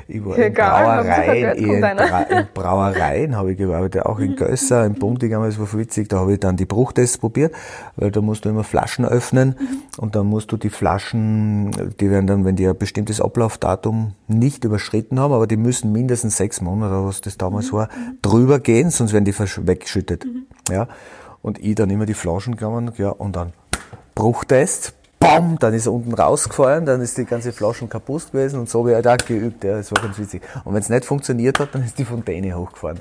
ich 0.09 0.25
war 0.25 0.39
in 0.39 0.55
Brauereien, 0.55 1.59
ich, 1.59 1.67
in, 1.67 1.81
Bra 1.81 2.23
in 2.23 2.47
Brauereien 2.55 3.37
habe 3.37 3.53
ich 3.53 3.59
gearbeitet, 3.59 4.07
auch 4.07 4.21
in 4.21 4.37
Gösser, 4.37 4.87
in 4.87 4.95
Buntigam, 4.95 5.43
das 5.45 5.59
war 5.59 5.71
witzig, 5.75 6.09
da 6.09 6.21
habe 6.21 6.33
ich 6.33 6.41
dann 6.41 6.57
die 6.57 6.67
Bruchtests 6.67 7.19
probiert, 7.19 7.55
weil 7.97 8.11
da 8.11 8.23
musst 8.23 8.47
du 8.47 8.49
immer 8.49 8.65
Flaschen 8.65 9.05
öffnen 9.05 9.55
und 9.99 10.17
dann 10.17 10.27
musst 10.27 10.51
du 10.51 10.57
die 10.57 10.71
Flaschen, 10.71 11.93
die 12.01 12.11
werden 12.11 12.27
dann, 12.27 12.47
wenn 12.47 12.57
die 12.57 12.67
ein 12.67 12.77
bestimmtes 12.77 13.21
Ablaufdatum 13.21 14.15
nicht 14.29 14.65
überschritten 14.65 15.19
haben, 15.19 15.33
aber 15.33 15.47
die 15.47 15.57
müssen 15.57 15.93
mindestens 15.93 16.37
sechs 16.37 16.61
Monate, 16.61 17.05
was 17.05 17.21
das 17.21 17.39
damals 17.39 17.73
war, 17.73 17.89
drüber 18.23 18.61
gehen 18.61 18.91
sonst 18.91 19.13
werden 19.13 19.25
die 19.25 19.39
weggeschüttet. 19.39 20.25
Mhm. 20.25 20.47
Ja. 20.71 20.89
Und 21.43 21.59
ich 21.59 21.75
dann 21.75 21.91
immer 21.91 22.07
die 22.07 22.15
Flaschen 22.15 22.57
genommen, 22.57 22.93
ja, 22.99 23.11
und 23.11 23.37
dann 23.37 23.53
Bruchtest, 24.15 24.95
bam, 25.19 25.59
dann 25.59 25.75
ist 25.75 25.87
er 25.87 25.93
unten 25.93 26.13
rausgefallen, 26.13 26.85
dann 26.87 27.01
ist 27.01 27.17
die 27.17 27.25
ganze 27.25 27.53
Flaschen 27.53 27.89
kaputt 27.89 28.33
gewesen 28.33 28.59
und 28.61 28.69
so 28.69 28.81
habe 28.81 28.91
ich 28.91 28.95
halt 28.97 29.07
auch 29.07 29.27
geübt, 29.27 29.65
ja, 29.65 29.77
das 29.77 29.93
war 29.93 30.03
ganz 30.03 30.19
witzig. 30.19 30.43
Und 30.65 30.75
wenn 30.75 30.81
es 30.81 30.89
nicht 30.89 31.05
funktioniert 31.05 31.59
hat, 31.61 31.75
dann 31.75 31.85
ist 31.85 31.99
die 31.99 32.05
Fontäne 32.05 32.57
hochgefahren. 32.57 33.01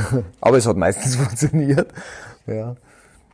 Aber 0.40 0.56
es 0.56 0.66
hat 0.66 0.76
meistens 0.76 1.16
funktioniert, 1.24 1.92
ja. 2.46 2.74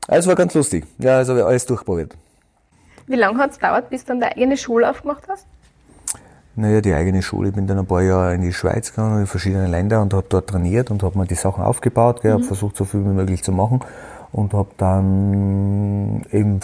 Also 0.09 0.19
es 0.19 0.27
war 0.27 0.35
ganz 0.35 0.55
lustig, 0.55 0.85
ja, 0.99 1.19
also 1.19 1.33
habe 1.33 1.41
ich 1.41 1.47
alles 1.47 1.67
durchprobiert. 1.67 2.17
Wie 3.07 3.17
lange 3.17 3.39
hat 3.39 3.53
es 3.53 3.59
gedauert, 3.59 3.91
bis 3.91 4.03
du 4.03 4.09
dann 4.09 4.21
deine 4.21 4.37
eigene 4.37 4.57
Schule 4.57 4.89
aufgemacht 4.89 5.25
hast? 5.29 5.47
Naja, 6.55 6.83
die 6.83 6.93
eigene 6.93 7.23
Schule. 7.23 7.49
Ich 7.49 7.55
bin 7.55 7.67
dann 7.67 7.79
ein 7.79 7.87
paar 7.87 8.03
Jahre 8.03 8.35
in 8.35 8.43
die 8.43 8.53
Schweiz 8.53 8.91
gegangen, 8.91 9.21
in 9.21 9.27
verschiedene 9.27 9.69
Länder 9.69 10.03
und 10.03 10.13
habe 10.13 10.27
dort 10.29 10.51
trainiert 10.51 10.91
und 10.91 11.03
habe 11.03 11.19
mir 11.19 11.27
die 11.27 11.35
Sachen 11.35 11.65
aufgebaut, 11.65 12.21
gell, 12.21 12.33
mhm. 12.33 12.35
habe 12.35 12.45
versucht, 12.45 12.77
so 12.77 12.85
viel 12.85 13.05
wie 13.05 13.09
möglich 13.09 13.43
zu 13.43 13.53
machen 13.53 13.81
und 14.33 14.53
habe 14.53 14.69
dann 14.77 16.23
eben, 16.31 16.61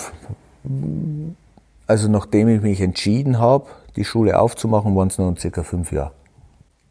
also 1.86 2.08
nachdem 2.08 2.48
ich 2.48 2.60
mich 2.60 2.80
entschieden 2.82 3.38
habe, 3.38 3.66
die 3.96 4.04
Schule 4.04 4.38
aufzumachen, 4.38 4.94
waren 4.94 5.08
es 5.08 5.16
nur 5.16 5.34
circa 5.36 5.62
fünf 5.62 5.90
Jahre. 5.90 6.12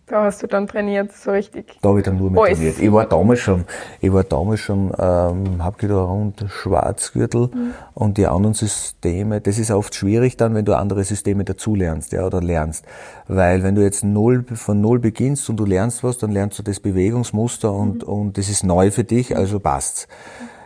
Da 0.10 0.24
hast 0.24 0.42
du 0.42 0.48
dann 0.48 0.68
trainiert, 0.68 1.12
so 1.12 1.32
richtig. 1.32 1.80
Da 1.82 1.90
habe 1.90 2.00
ich 2.00 2.06
dann 2.06 2.18
nur 2.18 2.32
mit 2.32 2.40
Alles. 2.40 2.58
trainiert. 2.58 2.80
Ich 2.80 2.92
war 2.94 3.06
damals 3.06 3.40
schon, 3.40 3.66
ich 4.00 4.14
war 4.14 4.24
damals 4.24 4.62
schon, 4.62 4.94
ähm, 4.98 5.62
hab 5.62 5.78
da 5.80 6.02
rund 6.02 6.46
Schwarzgürtel 6.48 7.50
mhm. 7.54 7.74
und 7.94 8.18
die 8.18 8.26
anderen 8.26 8.54
Systeme, 8.54 9.42
das 9.42 9.60
ist 9.60 9.70
oft 9.70 9.94
schwierig 9.94 10.38
dann, 10.38 10.56
wenn 10.56 10.64
du 10.64 10.78
andere 10.78 11.04
Systeme 11.04 11.44
dazulernst, 11.44 12.14
ja, 12.14 12.26
oder 12.26 12.40
lernst. 12.40 12.86
Weil 13.28 13.64
wenn 13.64 13.76
du 13.76 13.84
jetzt 13.84 14.06
null, 14.06 14.46
von 14.56 14.80
null 14.80 15.00
beginnst 15.00 15.50
und 15.50 15.58
du 15.58 15.66
lernst 15.66 16.06
was, 16.06 16.18
dann 16.18 16.32
lernst 16.32 16.58
du 16.58 16.64
das 16.64 16.80
Bewegungsmuster 16.80 17.74
und, 17.74 18.08
mhm. 18.08 18.14
und 18.14 18.38
das 18.38 18.48
ist 18.48 18.64
neu 18.64 18.92
für 18.92 19.04
dich, 19.04 19.36
also 19.36 19.60
passt's. 19.60 20.08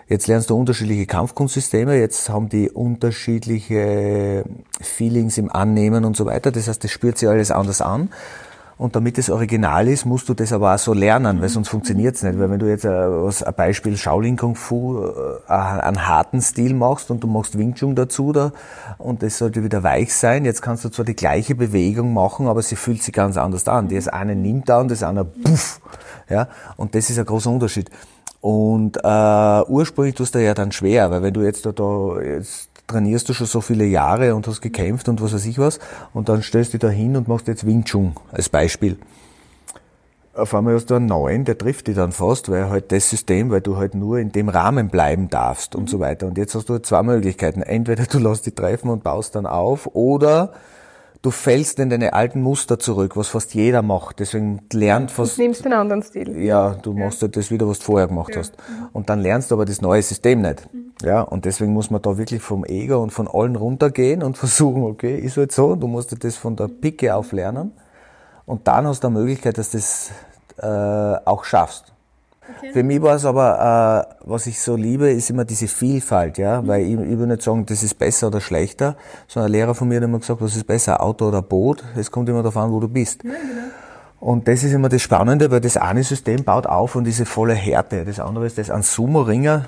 Jetzt 0.07 0.27
lernst 0.27 0.51
du 0.51 0.59
unterschiedliche 0.59 1.07
Kampfkunstsysteme, 1.07 1.95
jetzt 1.95 2.29
haben 2.29 2.49
die 2.49 2.69
unterschiedliche 2.69 4.43
Feelings 4.81 5.39
im 5.39 5.49
Annehmen 5.51 6.05
und 6.05 6.15
so 6.15 6.27
weiter. 6.27 6.51
Das 6.51 6.67
heißt, 6.67 6.83
das 6.83 6.91
spürt 6.91 7.17
sich 7.17 7.27
alles 7.27 7.49
anders 7.49 7.81
an. 7.81 8.09
Und 8.81 8.95
damit 8.95 9.19
es 9.19 9.29
original 9.29 9.87
ist, 9.87 10.05
musst 10.07 10.27
du 10.27 10.33
das 10.33 10.51
aber 10.51 10.73
auch 10.73 10.79
so 10.79 10.95
lernen, 10.95 11.39
weil 11.39 11.49
sonst 11.49 11.69
funktioniert 11.69 12.15
es 12.15 12.23
nicht. 12.23 12.39
Weil 12.39 12.49
wenn 12.49 12.57
du 12.57 12.67
jetzt 12.67 12.83
äh, 12.83 12.89
ein 12.89 13.53
Beispiel 13.55 13.95
Shaolin 13.95 14.37
Kung 14.37 14.55
Fu, 14.55 15.05
äh, 15.05 15.51
einen 15.51 16.07
harten 16.07 16.41
Stil 16.41 16.73
machst 16.73 17.11
und 17.11 17.23
du 17.23 17.27
machst 17.27 17.59
Wing 17.59 17.75
Chun 17.75 17.93
dazu 17.93 18.31
da 18.31 18.53
und 18.97 19.21
das 19.21 19.37
sollte 19.37 19.63
wieder 19.63 19.83
weich 19.83 20.15
sein, 20.15 20.45
jetzt 20.45 20.63
kannst 20.63 20.83
du 20.83 20.89
zwar 20.89 21.05
die 21.05 21.15
gleiche 21.15 21.53
Bewegung 21.53 22.11
machen, 22.15 22.47
aber 22.47 22.63
sie 22.63 22.75
fühlt 22.75 23.03
sich 23.03 23.13
ganz 23.13 23.37
anders 23.37 23.67
an. 23.67 23.87
Das 23.87 24.07
eine 24.07 24.35
nimmt 24.35 24.67
und 24.71 24.89
das 24.89 25.03
andere 25.03 25.25
puff. 25.25 25.79
Ja, 26.27 26.47
und 26.75 26.95
das 26.95 27.11
ist 27.11 27.19
ein 27.19 27.25
großer 27.25 27.51
Unterschied. 27.51 27.91
Und 28.39 28.97
äh, 28.97 29.61
ursprünglich 29.67 30.15
tust 30.15 30.33
du 30.33 30.43
ja 30.43 30.55
dann 30.55 30.71
schwer, 30.71 31.11
weil 31.11 31.21
wenn 31.21 31.35
du 31.35 31.41
jetzt 31.41 31.67
da, 31.67 31.71
da 31.71 32.19
jetzt 32.19 32.70
trainierst 32.91 33.29
du 33.29 33.33
schon 33.33 33.47
so 33.47 33.61
viele 33.61 33.85
Jahre 33.85 34.35
und 34.35 34.47
hast 34.47 34.61
gekämpft 34.61 35.09
und 35.09 35.21
was 35.21 35.33
weiß 35.33 35.45
ich 35.45 35.57
was 35.57 35.79
und 36.13 36.29
dann 36.29 36.41
stellst 36.41 36.73
du 36.73 36.77
dich 36.77 36.81
da 36.81 36.89
hin 36.89 37.15
und 37.15 37.27
machst 37.27 37.47
jetzt 37.47 37.65
Wing 37.65 37.83
Chun 37.83 38.13
als 38.31 38.49
Beispiel. 38.49 38.97
Auf 40.33 40.55
einmal 40.55 40.75
hast 40.75 40.89
du 40.89 40.95
einen 40.95 41.07
neuen, 41.07 41.43
der 41.43 41.57
trifft 41.57 41.87
dich 41.87 41.95
dann 41.95 42.13
fast, 42.13 42.49
weil 42.49 42.69
halt 42.69 42.93
das 42.93 43.09
System, 43.09 43.49
weil 43.49 43.59
du 43.59 43.75
halt 43.75 43.95
nur 43.95 44.17
in 44.17 44.31
dem 44.31 44.47
Rahmen 44.47 44.87
bleiben 44.87 45.29
darfst 45.29 45.75
und 45.75 45.89
so 45.89 45.99
weiter. 45.99 46.25
Und 46.25 46.37
jetzt 46.37 46.55
hast 46.55 46.69
du 46.69 46.73
halt 46.73 46.85
zwei 46.85 47.03
Möglichkeiten. 47.03 47.61
Entweder 47.61 48.05
du 48.05 48.17
lässt 48.17 48.45
dich 48.45 48.55
treffen 48.55 48.89
und 48.89 49.03
baust 49.03 49.35
dann 49.35 49.45
auf 49.45 49.89
oder 49.93 50.53
du 51.21 51.31
fällst 51.31 51.79
in 51.79 51.89
deine 51.89 52.13
alten 52.13 52.41
Muster 52.41 52.79
zurück, 52.79 53.15
was 53.15 53.27
fast 53.27 53.53
jeder 53.53 53.81
macht. 53.81 54.19
Deswegen 54.19 54.61
lernt 54.73 55.11
fast. 55.11 55.37
Du 55.37 55.43
nimmst 55.43 55.63
den 55.63 55.73
anderen 55.73 56.01
Stil. 56.01 56.41
Ja, 56.41 56.75
du 56.75 56.93
machst 56.93 57.21
ja. 57.21 57.27
halt 57.27 57.37
das 57.37 57.51
wieder, 57.51 57.67
was 57.67 57.79
du 57.79 57.85
vorher 57.85 58.07
gemacht 58.07 58.33
ja. 58.33 58.39
hast. 58.39 58.55
Und 58.93 59.09
dann 59.09 59.19
lernst 59.19 59.51
du 59.51 59.55
aber 59.55 59.65
das 59.65 59.81
neue 59.81 60.01
System 60.01 60.41
nicht. 60.41 60.73
Mhm. 60.73 60.93
Ja, 61.03 61.21
und 61.21 61.45
deswegen 61.45 61.73
muss 61.73 61.89
man 61.89 62.01
da 62.01 62.17
wirklich 62.17 62.41
vom 62.41 62.63
Ego 62.65 63.01
und 63.01 63.11
von 63.11 63.27
allen 63.27 63.55
runtergehen 63.55 64.23
und 64.23 64.37
versuchen, 64.37 64.83
okay, 64.83 65.17
ist 65.17 65.37
halt 65.37 65.51
so, 65.51 65.75
du 65.75 65.87
musst 65.87 66.15
das 66.23 66.35
von 66.37 66.55
der 66.55 66.67
Picke 66.67 67.15
auf 67.15 67.31
lernen. 67.31 67.71
Und 68.45 68.67
dann 68.67 68.87
hast 68.87 69.03
du 69.03 69.07
eine 69.07 69.19
Möglichkeit, 69.19 69.57
dass 69.57 69.71
du 69.71 69.77
das 69.77 70.11
äh, 70.57 71.25
auch 71.25 71.43
schaffst. 71.43 71.93
Okay. 72.57 72.71
Für 72.73 72.83
mich 72.83 73.01
war 73.01 73.15
es 73.15 73.25
aber, 73.25 74.07
äh, 74.09 74.27
was 74.29 74.47
ich 74.47 74.59
so 74.59 74.75
liebe, 74.75 75.09
ist 75.11 75.29
immer 75.29 75.45
diese 75.45 75.67
Vielfalt, 75.67 76.37
ja, 76.37 76.61
mhm. 76.61 76.67
weil 76.67 76.81
ich, 76.81 76.93
ich 76.93 77.19
will 77.19 77.27
nicht 77.27 77.41
sagen, 77.41 77.65
das 77.65 77.83
ist 77.83 77.97
besser 77.97 78.27
oder 78.27 78.41
schlechter, 78.41 78.95
sondern 79.27 79.49
ein 79.49 79.53
Lehrer 79.53 79.75
von 79.75 79.87
mir 79.87 79.97
hat 79.97 80.03
immer 80.03 80.19
gesagt, 80.19 80.41
was 80.41 80.55
ist 80.55 80.65
besser, 80.65 81.01
Auto 81.01 81.27
oder 81.27 81.41
Boot? 81.41 81.83
Es 81.95 82.11
kommt 82.11 82.29
immer 82.29 82.43
darauf 82.43 82.57
an, 82.57 82.71
wo 82.71 82.79
du 82.79 82.87
bist. 82.87 83.23
Ja, 83.23 83.31
genau. 83.31 83.71
Und 84.21 84.47
das 84.47 84.63
ist 84.63 84.71
immer 84.71 84.87
das 84.87 85.01
Spannende, 85.01 85.49
weil 85.49 85.61
das 85.61 85.77
eine 85.77 86.03
System 86.03 86.43
baut 86.43 86.67
auf 86.67 86.95
und 86.95 87.05
diese 87.05 87.25
volle 87.25 87.55
Härte. 87.55 88.05
Das 88.05 88.19
andere 88.19 88.45
ist 88.45 88.59
das, 88.59 88.69
ein 88.69 88.83
Sumo-Ringer, 88.83 89.65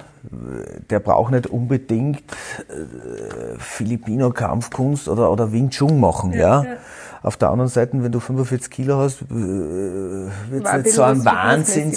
der 0.91 0.99
braucht 0.99 1.31
nicht 1.31 1.47
unbedingt 1.47 2.19
äh, 2.19 3.57
Filipino-Kampfkunst 3.57 5.07
oder, 5.09 5.31
oder 5.31 5.51
Wing 5.51 5.71
Chun 5.71 5.99
machen, 5.99 6.33
ja. 6.33 6.37
ja. 6.37 6.63
ja. 6.63 6.75
Auf 7.23 7.37
der 7.37 7.51
anderen 7.51 7.69
Seite, 7.69 7.91
wenn 8.03 8.11
du 8.11 8.19
45 8.19 8.69
Kilo 8.69 8.97
hast, 8.97 9.21
äh, 9.21 9.25
wird 9.31 10.65
es 10.65 10.83
nicht 10.83 10.93
so 10.93 11.03
ein 11.03 11.23
Wahnsinn, 11.23 11.93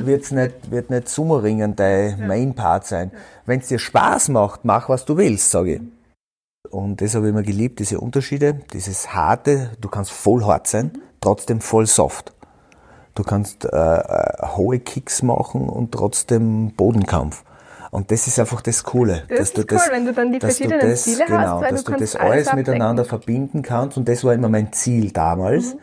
wird's 0.00 0.32
nicht, 0.32 0.68
wird 0.68 0.90
nicht 0.90 1.08
Sumo-Ringen 1.08 1.76
dein 1.76 2.18
ja. 2.18 2.26
Main-Part 2.26 2.84
sein. 2.84 3.12
Ja. 3.12 3.18
Wenn 3.46 3.60
es 3.60 3.68
dir 3.68 3.78
Spaß 3.78 4.30
macht, 4.30 4.64
mach 4.64 4.88
was 4.88 5.04
du 5.04 5.16
willst, 5.16 5.52
sage 5.52 5.76
ich. 5.76 5.80
Und 6.70 7.00
das 7.00 7.14
habe 7.14 7.26
ich 7.26 7.30
immer 7.30 7.44
geliebt, 7.44 7.78
diese 7.78 8.00
Unterschiede, 8.00 8.54
dieses 8.72 9.14
harte, 9.14 9.70
du 9.80 9.88
kannst 9.88 10.10
voll 10.10 10.44
hart 10.44 10.66
sein, 10.66 10.86
mhm. 10.86 11.00
trotzdem 11.20 11.60
voll 11.60 11.86
soft. 11.86 12.32
Du 13.14 13.22
kannst 13.22 13.64
äh, 13.64 13.68
äh, 13.68 14.46
hohe 14.56 14.80
Kicks 14.80 15.22
machen 15.22 15.68
und 15.68 15.92
trotzdem 15.92 16.72
Bodenkampf. 16.74 17.44
Und 17.94 18.10
das 18.10 18.26
ist 18.26 18.40
einfach 18.40 18.60
das 18.60 18.82
Coole. 18.82 19.22
Das 19.28 19.38
dass 19.38 19.48
ist 19.50 19.56
du 19.56 19.60
cool, 19.60 19.66
das, 19.68 19.90
wenn 19.92 20.04
du 20.04 20.12
dann 20.12 20.32
die 20.32 20.40
verschiedenen 20.40 20.80
das, 20.80 21.02
Stile 21.02 21.26
genau, 21.26 21.38
hast, 21.38 21.62
weil 21.62 21.70
dass 21.70 21.84
du, 21.84 21.92
du 21.92 21.98
das 21.98 22.16
alles, 22.16 22.48
alles 22.48 22.54
miteinander 22.54 23.04
verbinden 23.04 23.62
kannst. 23.62 23.96
Und 23.96 24.08
das 24.08 24.24
war 24.24 24.34
immer 24.34 24.48
mein 24.48 24.72
Ziel 24.72 25.12
damals. 25.12 25.74
Mhm. 25.74 25.78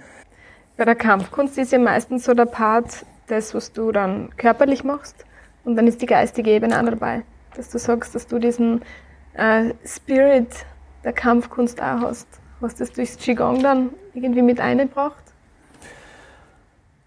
Bei 0.75 0.83
der 0.83 0.95
Kampfkunst 0.95 1.57
ist 1.57 1.71
ja 1.71 1.79
meistens 1.79 2.25
so 2.25 2.33
der 2.33 2.47
Part, 2.47 3.05
das, 3.27 3.55
was 3.55 3.71
du 3.71 3.93
dann 3.93 4.29
körperlich 4.35 4.83
machst, 4.83 5.23
Und 5.63 5.77
dann 5.77 5.87
ist 5.87 6.01
die 6.01 6.05
geistige 6.05 6.51
Ebene 6.51 6.81
auch 6.81 6.83
dabei. 6.85 7.21
Dass 7.55 7.69
du 7.69 7.79
sagst, 7.79 8.13
dass 8.13 8.27
du 8.27 8.39
diesen 8.39 8.81
äh, 9.35 9.73
Spirit 9.85 10.49
der 11.05 11.13
Kampfkunst 11.13 11.81
auch 11.81 12.01
hast. 12.01 12.27
Hast 12.61 12.81
du 12.81 12.83
das 12.83 12.91
durchs 12.93 13.15
Qigong 13.15 13.63
dann 13.63 13.91
irgendwie 14.13 14.41
mit 14.41 14.59
eingebracht? 14.59 15.30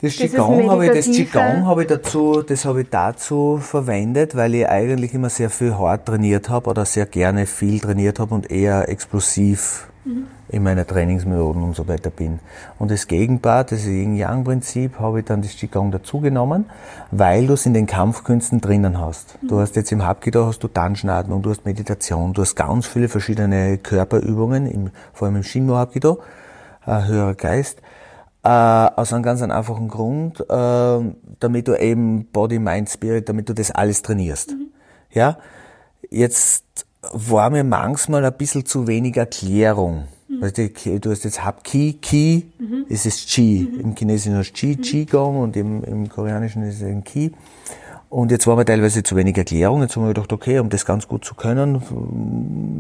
Das 0.05 0.17
Qigong 0.17 0.71
habe 0.71 0.87
ich, 0.87 0.93
das 0.93 1.07
Meditative. 1.07 1.39
Qigong 1.39 1.67
habe 1.67 1.83
ich 1.83 1.89
dazu, 1.89 2.43
das 2.43 2.65
habe 2.65 2.83
ich 2.83 2.89
dazu 2.91 3.59
verwendet, 3.59 4.37
weil 4.37 4.55
ich 4.55 4.69
eigentlich 4.69 5.15
immer 5.15 5.31
sehr 5.31 5.49
viel 5.51 5.79
hart 5.79 6.07
trainiert 6.07 6.51
habe 6.51 6.69
oder 6.69 6.85
sehr 6.85 7.07
gerne 7.07 7.47
viel 7.47 7.81
trainiert 7.81 8.19
habe 8.19 8.35
und 8.35 8.51
eher 8.51 8.89
explosiv 8.89 9.89
in 10.49 10.63
meinen 10.63 10.87
Trainingsmethoden 10.87 11.63
und 11.63 11.75
so 11.75 11.89
weiter 11.89 12.11
bin. 12.11 12.39
Und 12.79 12.91
das 12.91 13.07
Gegenpart, 13.07 13.73
das 13.73 13.87
Yin-Yang-Prinzip, 13.87 15.01
habe 15.01 15.21
ich 15.21 15.25
dann 15.25 15.41
das 15.41 15.57
Qigong 15.57 15.91
dazugenommen, 15.91 16.67
weil 17.11 17.47
du 17.47 17.55
es 17.55 17.65
in 17.65 17.73
den 17.73 17.87
Kampfkünsten 17.87 18.61
drinnen 18.61 19.01
hast. 19.01 19.39
Du 19.41 19.59
hast 19.59 19.77
jetzt 19.77 19.91
im 19.93 20.05
Hapkido 20.05 20.47
hast 20.47 20.63
du 20.63 20.69
und 20.69 21.43
du 21.43 21.51
hast 21.51 21.65
Meditation, 21.65 22.35
du 22.35 22.43
hast 22.43 22.55
ganz 22.55 22.87
viele 22.87 23.09
verschiedene 23.09 23.79
Körperübungen, 23.79 24.67
im, 24.67 24.91
vor 25.15 25.27
allem 25.27 25.37
im 25.37 25.43
Shinmo 25.43 25.77
Hapkido, 25.77 26.21
äh, 26.87 27.05
höherer 27.05 27.35
Geist. 27.35 27.81
Äh, 28.45 28.49
aus 28.49 29.13
einem 29.13 29.23
ganz 29.23 29.41
einfachen 29.41 29.89
Grund, 29.89 30.39
äh, 30.41 31.15
damit 31.41 31.67
du 31.67 31.75
eben 31.81 32.27
Body, 32.27 32.59
Mind, 32.59 32.91
Spirit, 32.91 33.29
damit 33.29 33.49
du 33.49 33.55
das 33.55 33.71
alles 33.71 34.03
trainierst. 34.03 34.55
Ja, 35.11 35.39
jetzt 36.11 36.85
war 37.13 37.49
mir 37.51 37.65
manchmal 37.65 38.25
ein 38.25 38.35
bisschen 38.37 38.67
zu 38.67 38.87
wenig 38.87 39.17
Erklärung. 39.17 40.05
Weißt 40.41 40.59
du, 40.59 40.69
Ki- 40.69 41.01
du 41.01 41.11
hast 41.11 41.25
jetzt 41.25 41.45
Hab 41.45 41.65
Ki, 41.65 41.95
Ki, 41.95 42.51
ist 42.89 43.07
es 43.07 43.25
Chi. 43.27 43.67
Im 43.81 43.95
Chinesischen 43.97 44.37
hast 44.37 44.53
du 44.53 44.57
Chi, 44.57 44.77
Qigong 44.77 45.39
und 45.41 45.57
im, 45.57 45.83
im 45.85 46.09
Koreanischen 46.09 46.65
ist 46.65 46.77
es 46.77 46.83
ein 46.83 47.03
Ki. 47.05 47.33
Und 48.15 48.31
jetzt 48.31 48.47
war 48.47 48.55
mir 48.55 48.65
teilweise 48.65 49.03
zu 49.03 49.17
wenig 49.17 49.37
Erklärung. 49.37 49.83
Jetzt 49.83 49.97
haben 49.97 50.05
wir 50.05 50.15
gedacht, 50.15 50.33
okay, 50.33 50.61
um 50.61 50.69
das 50.69 50.87
ganz 50.87 51.09
gut 51.09 51.25
zu 51.25 51.35
können, 51.35 51.83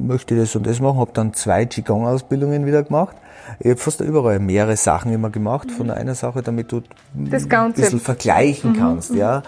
möchte 0.07 0.35
ich 0.37 0.41
das 0.41 0.55
und 0.55 0.65
das 0.65 0.79
machen. 0.79 1.01
Habe 1.01 1.11
dann 1.13 1.35
zwei 1.35 1.67
Qigong-Ausbildungen 1.67 2.67
wieder 2.67 2.85
gemacht. 2.85 3.17
Ich 3.59 3.69
habe 3.71 3.81
fast 3.81 4.01
überall 4.01 4.39
mehrere 4.39 4.77
Sachen 4.77 5.13
immer 5.13 5.31
gemacht 5.31 5.73
von 5.73 5.91
einer 5.91 6.15
Sache, 6.15 6.43
damit 6.43 6.71
du 6.71 6.83
Das 7.15 7.43
ein 7.43 7.49
Ganze. 7.49 7.81
bisschen 7.81 7.99
vergleichen 7.99 8.77
kannst, 8.79 9.13
ja. 9.17 9.43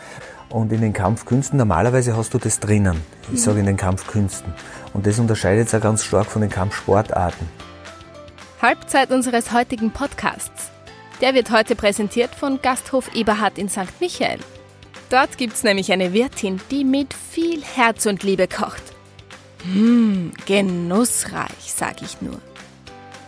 Und 0.51 0.73
in 0.73 0.81
den 0.81 0.93
Kampfkünsten, 0.93 1.57
normalerweise 1.57 2.17
hast 2.17 2.35
du 2.35 2.39
das 2.39 2.59
drinnen. 2.59 3.01
Ich 3.33 3.43
sage 3.45 3.61
in 3.61 3.67
den 3.67 3.77
Kampfkünsten. 3.77 4.53
Und 4.93 5.07
das 5.07 5.21
unterscheidet 5.21 5.69
sich 5.69 5.79
auch 5.79 5.85
ganz 5.85 6.03
stark 6.03 6.27
von 6.27 6.43
den 6.43 6.51
Kampfsportarten. 6.51 7.47
Halbzeit 8.61 9.13
unseres 9.13 9.53
heutigen 9.53 9.93
Podcasts. 9.93 10.73
Der 11.21 11.33
wird 11.35 11.53
heute 11.53 11.77
präsentiert 11.77 12.35
von 12.35 12.59
Gasthof 12.61 13.15
Eberhard 13.15 13.57
in 13.57 13.69
St. 13.69 14.01
Michael. 14.01 14.41
Dort 15.09 15.39
gibt's 15.39 15.63
nämlich 15.63 15.93
eine 15.93 16.13
Wirtin, 16.13 16.61
die 16.71 16.85
mit 16.85 17.15
viel 17.15 17.63
Herz 17.63 18.07
und 18.07 18.23
Liebe 18.23 18.49
kocht. 18.49 18.83
Mmh, 19.65 20.33
genussreich, 20.47 21.73
sag 21.75 22.03
ich 22.03 22.21
nur. 22.21 22.41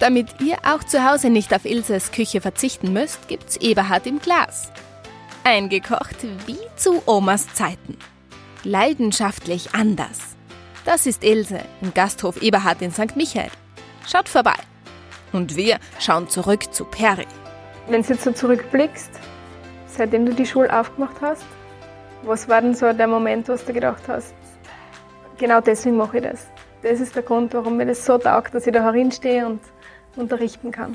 Damit 0.01 0.41
ihr 0.41 0.57
auch 0.65 0.85
zu 0.85 1.05
Hause 1.05 1.31
nicht 1.31 1.55
auf 1.55 1.65
Ilses 1.65 2.13
Küche 2.13 2.41
verzichten 2.41 2.93
müsst, 2.93 3.29
gibt's 3.29 3.57
Eberhard 3.57 4.07
im 4.07 4.21
Glas. 4.21 4.71
Eingekocht 5.45 6.17
wie 6.47 6.59
zu 6.77 7.03
Omas 7.07 7.53
Zeiten. 7.55 7.97
Leidenschaftlich 8.65 9.75
anders. 9.75 10.19
Das 10.85 11.07
ist 11.07 11.25
Ilse 11.25 11.61
im 11.81 11.95
Gasthof 11.95 12.43
Eberhard 12.43 12.83
in 12.83 12.93
St. 12.93 13.17
Michael. 13.17 13.51
Schaut 14.07 14.29
vorbei. 14.29 14.57
Und 15.33 15.57
wir 15.57 15.79
schauen 15.99 16.29
zurück 16.29 16.73
zu 16.73 16.85
Peri. 16.85 17.27
Wenn 17.89 18.03
du 18.03 18.09
jetzt 18.09 18.25
so 18.25 18.33
zurückblickst, 18.33 19.11
seitdem 19.87 20.27
du 20.27 20.35
die 20.35 20.47
Schule 20.47 20.73
aufgemacht 20.77 21.17
hast, 21.21 21.45
was 22.23 22.49
war 22.49 22.61
denn 22.61 22.75
so 22.75 22.93
der 22.93 23.07
Moment, 23.07 23.49
was 23.49 23.65
du 23.65 23.73
gedacht 23.73 24.03
hast, 24.09 24.35
genau 25.39 25.61
deswegen 25.61 25.97
mache 25.97 26.19
ich 26.19 26.25
das. 26.25 26.47
Das 26.83 27.01
ist 27.01 27.15
der 27.15 27.23
Grund, 27.23 27.55
warum 27.55 27.77
mir 27.77 27.87
das 27.87 28.05
so 28.05 28.19
taugt, 28.19 28.55
dass 28.55 28.67
ich 28.67 28.73
da 28.73 28.83
herinstehe 28.83 29.47
und 29.47 29.61
unterrichten 30.17 30.71
kann. 30.71 30.93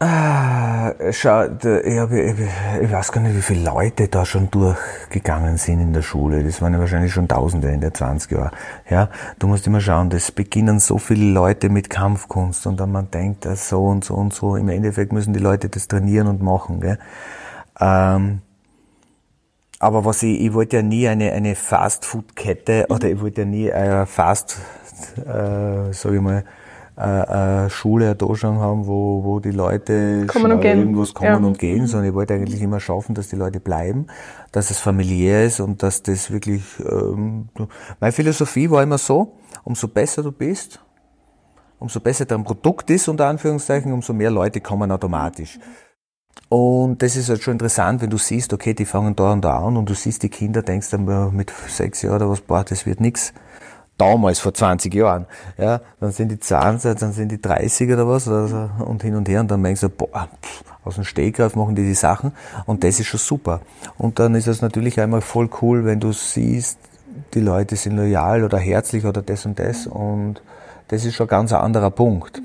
Ah, 0.00 0.92
schau, 1.10 1.42
ich, 1.42 1.98
hab, 1.98 2.12
ich, 2.12 2.34
ich 2.82 2.92
weiß 2.92 3.10
gar 3.10 3.20
nicht, 3.20 3.36
wie 3.36 3.42
viele 3.42 3.64
Leute 3.64 4.06
da 4.06 4.24
schon 4.24 4.48
durchgegangen 4.48 5.56
sind 5.56 5.80
in 5.80 5.92
der 5.92 6.02
Schule. 6.02 6.44
Das 6.44 6.62
waren 6.62 6.72
ja 6.72 6.78
wahrscheinlich 6.78 7.12
schon 7.12 7.26
Tausende 7.26 7.68
in 7.68 7.80
den 7.80 7.92
20 7.92 8.30
Jahren. 8.30 8.52
Ja, 8.88 9.08
du 9.40 9.48
musst 9.48 9.66
immer 9.66 9.80
schauen, 9.80 10.08
das 10.08 10.30
beginnen 10.30 10.78
so 10.78 10.98
viele 10.98 11.32
Leute 11.32 11.68
mit 11.68 11.90
Kampfkunst 11.90 12.68
und 12.68 12.78
dann 12.78 12.92
man 12.92 13.10
denkt, 13.10 13.44
so 13.56 13.86
und 13.86 14.04
so 14.04 14.14
und 14.14 14.32
so. 14.32 14.54
Im 14.54 14.68
Endeffekt 14.68 15.12
müssen 15.12 15.32
die 15.32 15.40
Leute 15.40 15.68
das 15.68 15.88
trainieren 15.88 16.28
und 16.28 16.42
machen. 16.42 16.80
Gell? 16.80 16.98
Ähm, 17.80 18.42
aber 19.80 20.04
was 20.04 20.22
ich, 20.22 20.40
ich 20.40 20.52
wollte 20.54 20.76
ja 20.76 20.82
nie 20.82 21.06
eine, 21.08 21.32
eine 21.32 21.54
Fast-Food-Kette 21.54 22.86
oder 22.88 23.08
ich 23.08 23.20
wollte 23.20 23.42
ja 23.42 23.46
nie 23.46 23.72
eine 23.72 24.06
Fast, 24.06 24.58
äh, 25.18 25.92
sag 25.92 26.12
ich 26.12 26.20
mal, 26.20 26.44
äh, 26.96 27.00
eine 27.00 27.70
Schule, 27.70 28.06
eine 28.06 28.16
Doshang 28.16 28.58
haben, 28.58 28.86
wo, 28.88 29.22
wo 29.22 29.38
die 29.38 29.52
Leute 29.52 30.26
Kommen 30.26 30.50
und 30.50 30.60
gehen. 30.60 30.78
irgendwas 30.80 31.14
kommen 31.14 31.30
Ja. 31.30 31.36
und 31.48 31.58
gehen, 31.58 31.86
sondern 31.86 32.08
ich 32.08 32.14
wollte 32.14 32.34
eigentlich 32.34 32.60
immer 32.60 32.80
schaffen, 32.80 33.14
dass 33.14 33.28
die 33.28 33.36
Leute 33.36 33.60
bleiben, 33.60 34.08
dass 34.50 34.70
es 34.70 34.78
familiär 34.80 35.44
ist 35.44 35.60
und 35.60 35.82
dass 35.84 36.02
das 36.02 36.32
wirklich, 36.32 36.62
ähm, 36.80 37.48
meine 38.00 38.12
Philosophie 38.12 38.68
war 38.70 38.82
immer 38.82 38.98
so, 38.98 39.36
umso 39.62 39.86
besser 39.86 40.24
du 40.24 40.32
bist, 40.32 40.80
umso 41.78 42.00
besser 42.00 42.24
dein 42.24 42.42
Produkt 42.42 42.90
ist, 42.90 43.06
unter 43.08 43.26
Anführungszeichen, 43.28 43.92
umso 43.92 44.12
mehr 44.12 44.32
Leute 44.32 44.60
kommen 44.60 44.90
automatisch. 44.90 45.60
Und 46.48 47.02
das 47.02 47.16
ist 47.16 47.28
halt 47.28 47.42
schon 47.42 47.52
interessant, 47.52 48.00
wenn 48.00 48.10
du 48.10 48.16
siehst, 48.16 48.52
okay, 48.52 48.72
die 48.72 48.86
fangen 48.86 49.14
da 49.14 49.32
und 49.32 49.44
da 49.44 49.58
an 49.58 49.76
und 49.76 49.88
du 49.88 49.94
siehst 49.94 50.22
die 50.22 50.30
Kinder, 50.30 50.62
denkst 50.62 50.90
dann 50.90 51.36
mit 51.36 51.52
sechs 51.68 52.02
Jahren 52.02 52.16
oder 52.16 52.30
was, 52.30 52.40
boah, 52.40 52.64
das 52.64 52.86
wird 52.86 53.00
nix. 53.00 53.32
Damals, 53.98 54.38
vor 54.38 54.54
20 54.54 54.94
Jahren. 54.94 55.26
Ja, 55.58 55.80
dann 55.98 56.12
sind 56.12 56.30
die 56.30 56.38
20, 56.38 56.98
dann 56.98 57.12
sind 57.12 57.32
die 57.32 57.42
30 57.42 57.92
oder 57.92 58.08
was, 58.08 58.28
oder 58.28 58.70
und 58.78 59.02
hin 59.02 59.16
und 59.16 59.28
her, 59.28 59.40
und 59.40 59.50
dann 59.50 59.62
denkst 59.62 59.80
du, 59.80 59.88
boah, 59.88 60.28
pff, 60.40 60.62
aus 60.84 60.94
dem 60.94 61.04
Stegreif 61.04 61.56
machen 61.56 61.74
die 61.74 61.82
die 61.82 61.94
Sachen, 61.94 62.32
und 62.66 62.84
das 62.84 63.00
ist 63.00 63.08
schon 63.08 63.18
super. 63.18 63.60
Und 63.98 64.20
dann 64.20 64.36
ist 64.36 64.46
es 64.46 64.62
natürlich 64.62 65.00
einmal 65.00 65.20
voll 65.20 65.50
cool, 65.60 65.84
wenn 65.84 65.98
du 65.98 66.12
siehst, 66.12 66.78
die 67.34 67.40
Leute 67.40 67.74
sind 67.74 67.96
loyal 67.96 68.44
oder 68.44 68.58
herzlich 68.58 69.04
oder 69.04 69.20
das 69.20 69.44
und 69.44 69.58
das, 69.58 69.88
und 69.88 70.40
das 70.86 71.04
ist 71.04 71.16
schon 71.16 71.26
ganz 71.26 71.52
ein 71.52 71.60
anderer 71.60 71.90
Punkt. 71.90 72.40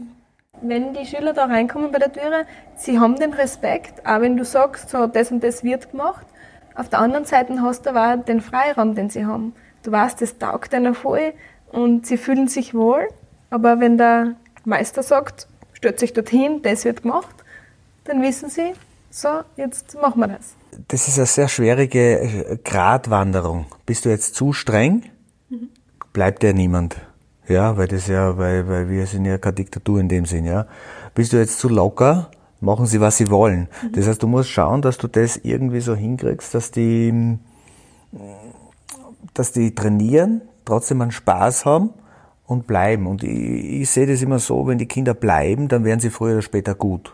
Wenn 0.66 0.94
die 0.94 1.06
Schüler 1.06 1.34
da 1.34 1.46
reinkommen 1.46 1.92
bei 1.92 2.00
der 2.00 2.14
Türe, 2.14 2.46
sie 2.78 2.98
haben 2.98 3.18
den 3.18 3.34
Respekt, 3.34 4.06
auch 4.06 4.22
wenn 4.22 4.38
du 4.38 4.46
sagst, 4.46 4.90
so 4.90 5.08
das 5.08 5.30
und 5.30 5.44
das 5.44 5.62
wird 5.64 5.92
gemacht. 5.92 6.26
Auf 6.74 6.88
der 6.88 7.00
anderen 7.00 7.26
Seite 7.26 7.62
hast 7.62 7.86
du 7.86 7.90
aber 7.90 8.14
auch 8.14 8.26
den 8.26 8.40
Freiraum, 8.40 8.96
den 8.96 9.10
sie 9.10 9.26
haben. 9.26 9.54
Du 9.84 9.92
weißt, 9.92 10.22
das 10.22 10.38
taugt 10.38 10.74
einer 10.74 10.94
voll 10.94 11.34
und 11.70 12.08
sie 12.08 12.16
fühlen 12.16 12.48
sich 12.48 12.74
wohl. 12.74 13.10
Aber 13.50 13.82
wenn 13.82 13.98
der 13.98 14.36
Meister 14.64 15.04
sagt, 15.04 15.48
stellt 15.74 16.00
sich 16.00 16.14
dorthin, 16.14 16.62
das 16.62 16.86
wird 16.86 17.02
gemacht, 17.02 17.36
dann 18.06 18.22
wissen 18.22 18.50
sie, 18.50 18.72
so, 19.12 19.42
jetzt 19.58 20.00
machen 20.02 20.22
wir 20.22 20.30
das. 20.30 20.56
Das 20.88 21.10
ist 21.10 21.18
eine 21.18 21.28
sehr 21.28 21.50
schwierige 21.50 22.20
äh, 22.20 22.58
Gratwanderung. 22.64 23.66
Bist 23.86 24.06
du 24.06 24.10
jetzt 24.10 24.34
zu 24.34 24.54
streng, 24.54 25.04
bleibt 26.14 26.42
ja 26.42 26.54
niemand. 26.54 26.96
Ja, 27.48 27.78
weil 27.78 27.88
das 27.88 28.08
ja, 28.08 28.38
weil, 28.38 28.68
weil 28.68 28.90
wir 28.90 29.06
sind 29.06 29.26
ja 29.26 29.38
keine 29.38 29.56
Diktatur 29.56 30.00
in 30.00 30.08
dem 30.08 30.26
Sinn, 30.26 30.46
ja. 30.46 30.66
Bist 31.14 31.34
du 31.34 31.38
jetzt 31.38 31.60
zu 31.60 31.68
locker, 31.68 32.30
machen 32.62 32.86
sie, 32.86 33.02
was 33.02 33.18
sie 33.18 33.30
wollen. 33.30 33.68
Das 33.92 34.08
heißt, 34.08 34.24
du 34.24 34.28
musst 34.28 34.50
schauen, 34.50 34.82
dass 34.82 34.98
du 34.98 35.08
das 35.08 35.38
irgendwie 35.38 35.82
so 35.82 35.96
hinkriegst, 35.96 36.54
dass 36.54 36.72
die, 36.72 37.38
dass 39.34 39.52
die 39.52 39.76
trainieren, 39.76 40.42
trotzdem 40.66 41.02
einen 41.02 41.12
Spaß 41.12 41.66
haben 41.66 41.90
und 42.48 42.66
bleiben. 42.66 43.08
Und 43.08 43.24
ich, 43.24 43.82
ich 43.82 43.90
sehe 43.90 44.08
das 44.08 44.22
immer 44.22 44.40
so, 44.40 44.66
wenn 44.68 44.78
die 44.78 44.88
Kinder 44.88 45.14
bleiben, 45.14 45.68
dann 45.68 45.84
werden 45.84 46.00
sie 46.00 46.10
früher 46.10 46.34
oder 46.34 46.42
später 46.42 46.74
gut. 46.76 47.14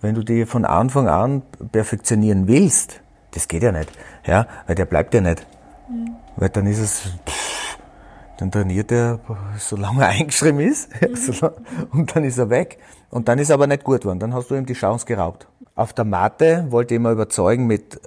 Wenn 0.00 0.14
du 0.14 0.22
die 0.22 0.46
von 0.46 0.64
Anfang 0.64 1.08
an 1.08 1.42
perfektionieren 1.72 2.46
willst, 2.46 3.00
das 3.32 3.48
geht 3.48 3.64
ja 3.64 3.72
nicht, 3.72 3.90
ja, 4.24 4.46
weil 4.66 4.76
der 4.76 4.84
bleibt 4.84 5.12
ja 5.12 5.20
nicht. 5.20 5.44
Weil 6.36 6.48
dann 6.50 6.66
ist 6.66 6.78
es, 6.78 7.12
pff, 7.28 7.47
dann 8.38 8.50
trainiert 8.50 8.90
er, 8.90 9.20
solange 9.58 10.02
er 10.02 10.08
eingeschrieben 10.20 10.60
ist, 10.60 10.90
solange- 11.14 11.56
und 11.92 12.14
dann 12.14 12.24
ist 12.24 12.38
er 12.38 12.50
weg. 12.50 12.78
Und 13.10 13.28
dann 13.28 13.38
ist 13.38 13.50
er 13.50 13.54
aber 13.54 13.66
nicht 13.66 13.84
gut 13.84 14.02
geworden, 14.02 14.18
dann 14.18 14.34
hast 14.34 14.50
du 14.50 14.54
ihm 14.54 14.66
die 14.66 14.74
Chance 14.74 15.06
geraubt. 15.06 15.48
Auf 15.74 15.92
der 15.92 16.04
Matte 16.04 16.66
wollte 16.70 16.94
ich 16.94 16.96
immer 16.96 17.12
überzeugen 17.12 17.66
mit, 17.66 18.00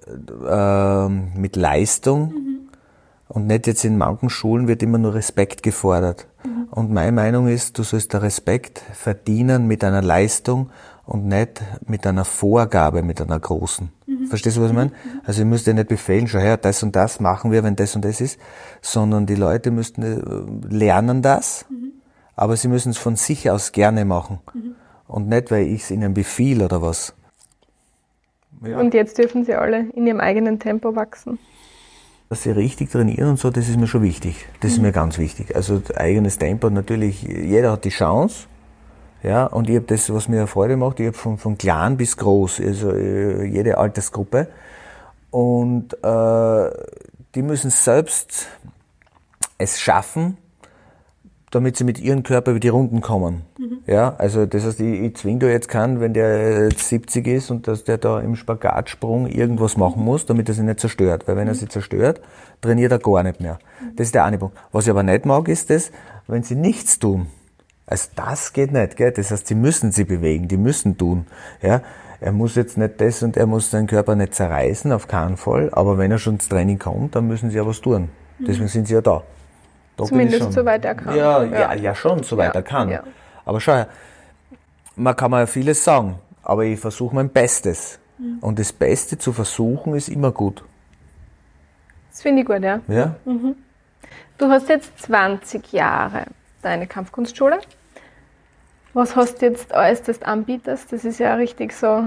äh, 0.47 1.07
mit 1.07 1.55
Leistung, 1.55 2.33
und 3.33 3.47
nicht 3.47 3.65
jetzt 3.65 3.85
in 3.85 3.97
manchen 3.97 4.29
Schulen 4.29 4.67
wird 4.67 4.83
immer 4.83 4.97
nur 4.97 5.13
Respekt 5.13 5.63
gefordert. 5.63 6.27
Und 6.69 6.91
meine 6.91 7.13
Meinung 7.13 7.47
ist, 7.47 7.77
du 7.77 7.83
sollst 7.83 8.11
der 8.11 8.23
Respekt 8.23 8.79
verdienen 8.93 9.67
mit 9.67 9.85
einer 9.85 10.01
Leistung 10.01 10.69
und 11.11 11.27
nicht 11.27 11.61
mit 11.85 12.07
einer 12.07 12.23
Vorgabe, 12.23 13.03
mit 13.03 13.19
einer 13.19 13.37
großen. 13.37 13.89
Verstehst 14.29 14.55
du, 14.55 14.61
was 14.61 14.69
ich 14.69 14.75
meine? 14.75 14.91
Also 15.25 15.41
ich 15.41 15.47
müsste 15.47 15.73
nicht 15.73 15.89
befehlen, 15.89 16.25
schau 16.25 16.39
her, 16.39 16.55
das 16.55 16.83
und 16.83 16.95
das 16.95 17.19
machen 17.19 17.51
wir, 17.51 17.63
wenn 17.63 17.75
das 17.75 17.97
und 17.97 18.05
das 18.05 18.21
ist, 18.21 18.39
sondern 18.81 19.25
die 19.25 19.35
Leute 19.35 19.71
müssten 19.71 20.03
äh, 20.03 20.73
lernen 20.73 21.21
das, 21.21 21.65
aber 22.37 22.55
sie 22.55 22.69
müssen 22.69 22.91
es 22.91 22.97
von 22.97 23.17
sich 23.17 23.51
aus 23.51 23.73
gerne 23.73 24.05
machen. 24.05 24.39
Und 25.07 25.27
nicht, 25.27 25.51
weil 25.51 25.67
ich 25.67 25.83
es 25.83 25.91
ihnen 25.91 26.13
befehle 26.13 26.63
oder 26.65 26.81
was. 26.81 27.13
Ja. 28.65 28.79
Und 28.79 28.93
jetzt 28.93 29.17
dürfen 29.17 29.43
sie 29.43 29.53
alle 29.53 29.89
in 29.93 30.07
ihrem 30.07 30.21
eigenen 30.21 30.59
Tempo 30.59 30.95
wachsen. 30.95 31.37
dass 32.29 32.43
sie 32.43 32.51
richtig 32.51 32.89
trainieren 32.89 33.31
und 33.31 33.39
so, 33.39 33.49
das 33.49 33.67
ist 33.67 33.77
mir 33.77 33.87
schon 33.87 34.03
wichtig. 34.03 34.47
Das 34.61 34.71
ist 34.71 34.81
mir 34.81 34.93
ganz 34.93 35.17
wichtig. 35.17 35.53
Also 35.57 35.81
eigenes 35.95 36.37
Tempo, 36.37 36.69
natürlich, 36.69 37.23
jeder 37.23 37.73
hat 37.73 37.83
die 37.83 37.89
Chance. 37.89 38.47
Ja, 39.23 39.45
und 39.45 39.69
ich 39.69 39.75
habe 39.75 39.85
das, 39.85 40.11
was 40.11 40.27
mir 40.27 40.47
Freude 40.47 40.77
macht, 40.77 40.99
ich 40.99 41.07
habe 41.07 41.17
von, 41.17 41.37
von 41.37 41.57
klein 41.57 41.97
bis 41.97 42.17
groß, 42.17 42.59
also 42.61 42.91
äh, 42.91 43.45
jede 43.45 43.77
Altersgruppe. 43.77 44.47
Und 45.29 45.93
äh, 46.03 46.69
die 47.35 47.41
müssen 47.41 47.69
selbst 47.69 48.47
es 49.57 49.79
schaffen, 49.79 50.37
damit 51.51 51.77
sie 51.77 51.83
mit 51.83 51.99
ihrem 51.99 52.23
Körper 52.23 52.51
über 52.51 52.59
die 52.59 52.69
Runden 52.69 53.01
kommen. 53.01 53.43
Mhm. 53.59 53.79
Ja, 53.85 54.15
also 54.17 54.45
das 54.45 54.65
heißt, 54.65 54.79
ich, 54.79 55.01
ich 55.01 55.15
zwinge 55.15 55.39
da 55.39 55.47
jetzt 55.47 55.67
keinen, 55.67 55.99
wenn 55.99 56.13
der 56.13 56.63
jetzt 56.63 56.87
70 56.87 57.27
ist 57.27 57.51
und 57.51 57.67
dass 57.67 57.83
der 57.83 57.97
da 57.97 58.19
im 58.21 58.35
Spagatsprung 58.35 59.27
irgendwas 59.27 59.77
machen 59.77 60.03
muss, 60.03 60.25
damit 60.25 60.49
er 60.49 60.55
sich 60.55 60.63
nicht 60.63 60.79
zerstört. 60.79 61.27
Weil 61.27 61.35
wenn 61.35 61.47
er 61.47 61.55
sich 61.55 61.69
zerstört, 61.69 62.21
trainiert 62.61 62.91
er 62.91 62.99
gar 62.99 63.21
nicht 63.23 63.39
mehr. 63.39 63.59
Das 63.95 64.07
ist 64.07 64.15
der 64.15 64.25
eine 64.25 64.37
Punkt. 64.37 64.57
Was 64.71 64.85
ich 64.85 64.91
aber 64.91 65.03
nicht 65.03 65.25
mag, 65.25 65.47
ist 65.47 65.69
das, 65.69 65.91
wenn 66.27 66.41
sie 66.41 66.55
nichts 66.55 66.99
tun. 66.99 67.27
Also 67.91 68.09
das 68.15 68.53
geht 68.53 68.71
nicht, 68.71 68.95
gell? 68.95 69.11
Das 69.11 69.31
heißt, 69.31 69.47
sie 69.47 69.55
müssen 69.55 69.91
sie 69.91 70.05
bewegen, 70.05 70.47
die 70.47 70.55
müssen 70.55 70.97
tun. 70.97 71.27
Ja? 71.61 71.81
Er 72.21 72.31
muss 72.31 72.55
jetzt 72.55 72.77
nicht 72.77 73.01
das 73.01 73.21
und 73.21 73.35
er 73.35 73.45
muss 73.47 73.69
seinen 73.69 73.87
Körper 73.87 74.15
nicht 74.15 74.33
zerreißen, 74.33 74.93
auf 74.93 75.09
keinen 75.09 75.35
Fall. 75.35 75.69
Aber 75.73 75.97
wenn 75.97 76.09
er 76.09 76.17
schon 76.17 76.35
ins 76.35 76.47
Training 76.47 76.79
kommt, 76.79 77.15
dann 77.15 77.27
müssen 77.27 77.49
sie 77.49 77.57
ja 77.57 77.67
was 77.67 77.81
tun. 77.81 78.07
Deswegen 78.39 78.69
sind 78.69 78.87
sie 78.87 78.93
ja 78.93 79.01
da. 79.01 79.23
da 79.97 80.05
Zumindest 80.05 80.53
soweit 80.53 80.85
er 80.85 80.95
kann. 80.95 81.17
Ja, 81.17 81.43
ja, 81.43 81.59
ja, 81.59 81.73
ja 81.73 81.93
schon, 81.93 82.23
soweit 82.23 82.53
ja, 82.53 82.61
er 82.61 82.63
kann. 82.63 82.89
Ja. 82.89 83.03
Aber 83.43 83.59
schau, 83.59 83.85
man 84.95 85.13
kann 85.13 85.29
mal 85.29 85.45
vieles 85.45 85.83
sagen, 85.83 86.15
aber 86.43 86.63
ich 86.63 86.79
versuche 86.79 87.13
mein 87.13 87.27
Bestes. 87.27 87.99
Mhm. 88.17 88.37
Und 88.39 88.57
das 88.57 88.71
Beste 88.71 89.17
zu 89.17 89.33
versuchen 89.33 89.95
ist 89.95 90.07
immer 90.07 90.31
gut. 90.31 90.63
Das 92.09 92.21
finde 92.21 92.43
ich 92.43 92.47
gut, 92.47 92.63
ja. 92.63 92.79
Ja. 92.87 93.15
Mhm. 93.25 93.55
Du 94.37 94.47
hast 94.47 94.69
jetzt 94.69 94.97
20 94.99 95.73
Jahre 95.73 96.23
deine 96.61 96.87
Kampfkunstschule. 96.87 97.59
Was 98.93 99.15
hast 99.15 99.41
du 99.41 99.47
jetzt 99.47 99.73
alles, 99.73 100.03
das 100.03 100.19
du 100.19 100.27
anbietest? 100.27 100.91
Das 100.91 101.05
ist 101.05 101.19
ja 101.19 101.35
richtig 101.35 101.73
so 101.73 102.03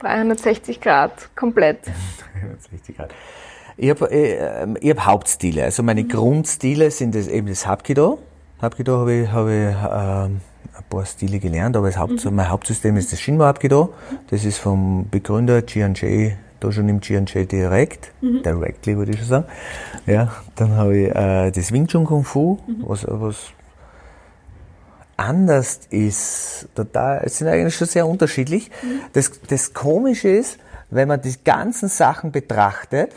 360 0.00 0.80
Grad 0.80 1.34
komplett. 1.36 1.80
360 2.40 2.96
Grad. 2.96 3.10
Ich 3.76 3.90
habe 3.90 4.10
äh, 4.10 4.66
ich 4.80 4.90
hab 4.90 5.06
Hauptstile. 5.06 5.64
Also 5.64 5.82
meine 5.82 6.02
mhm. 6.02 6.08
Grundstile 6.08 6.90
sind 6.90 7.14
das, 7.14 7.28
eben 7.28 7.46
das 7.46 7.66
Hapkido. 7.66 8.18
Hapkido 8.60 8.98
habe 8.98 9.14
ich, 9.14 9.30
hab 9.30 9.46
ich 9.48 9.52
ähm, 9.52 10.40
ein 10.76 10.84
paar 10.88 11.04
Stile 11.04 11.38
gelernt, 11.38 11.76
aber 11.76 11.94
Haupt, 11.94 12.24
mhm. 12.24 12.34
mein 12.34 12.48
Hauptsystem 12.48 12.96
ist 12.96 13.12
das 13.12 13.20
Shinmo 13.20 13.44
Hapkido. 13.44 13.92
Das 14.30 14.44
ist 14.44 14.58
vom 14.58 15.08
Begründer 15.10 15.62
Jian-Jay, 15.66 16.36
da 16.60 16.72
schon 16.72 16.88
im 16.88 17.00
Jian-Jay 17.00 17.46
direkt, 17.46 18.12
mhm. 18.22 18.42
directly 18.42 18.96
würde 18.96 19.12
ich 19.12 19.18
schon 19.18 19.28
sagen. 19.28 19.46
Ja, 20.06 20.32
dann 20.54 20.72
habe 20.72 20.96
ich 20.96 21.14
äh, 21.14 21.50
das 21.50 21.70
Wing 21.70 21.86
Chun 21.86 22.04
Kung 22.04 22.24
Fu, 22.24 22.58
mhm. 22.66 22.84
was, 22.86 23.06
was 23.08 23.52
anders 25.16 25.80
ist, 25.90 26.68
total, 26.74 27.22
es 27.24 27.38
sind 27.38 27.48
eigentlich 27.48 27.74
schon 27.74 27.86
sehr 27.86 28.06
unterschiedlich. 28.06 28.70
Mhm. 28.82 29.00
Das, 29.12 29.30
das 29.48 29.72
Komische 29.72 30.28
ist, 30.28 30.58
wenn 30.90 31.08
man 31.08 31.20
die 31.20 31.34
ganzen 31.44 31.88
Sachen 31.88 32.32
betrachtet, 32.32 33.12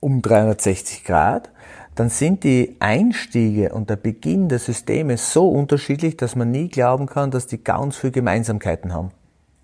um 0.00 0.22
360 0.22 1.04
Grad, 1.04 1.50
dann 1.94 2.10
sind 2.10 2.44
die 2.44 2.76
Einstiege 2.78 3.72
und 3.74 3.90
der 3.90 3.96
Beginn 3.96 4.48
der 4.48 4.60
Systeme 4.60 5.16
so 5.16 5.48
unterschiedlich, 5.48 6.16
dass 6.16 6.36
man 6.36 6.50
nie 6.50 6.68
glauben 6.68 7.06
kann, 7.06 7.32
dass 7.32 7.48
die 7.48 7.62
ganz 7.62 7.96
viele 7.96 8.12
Gemeinsamkeiten 8.12 8.92
haben. 8.92 9.10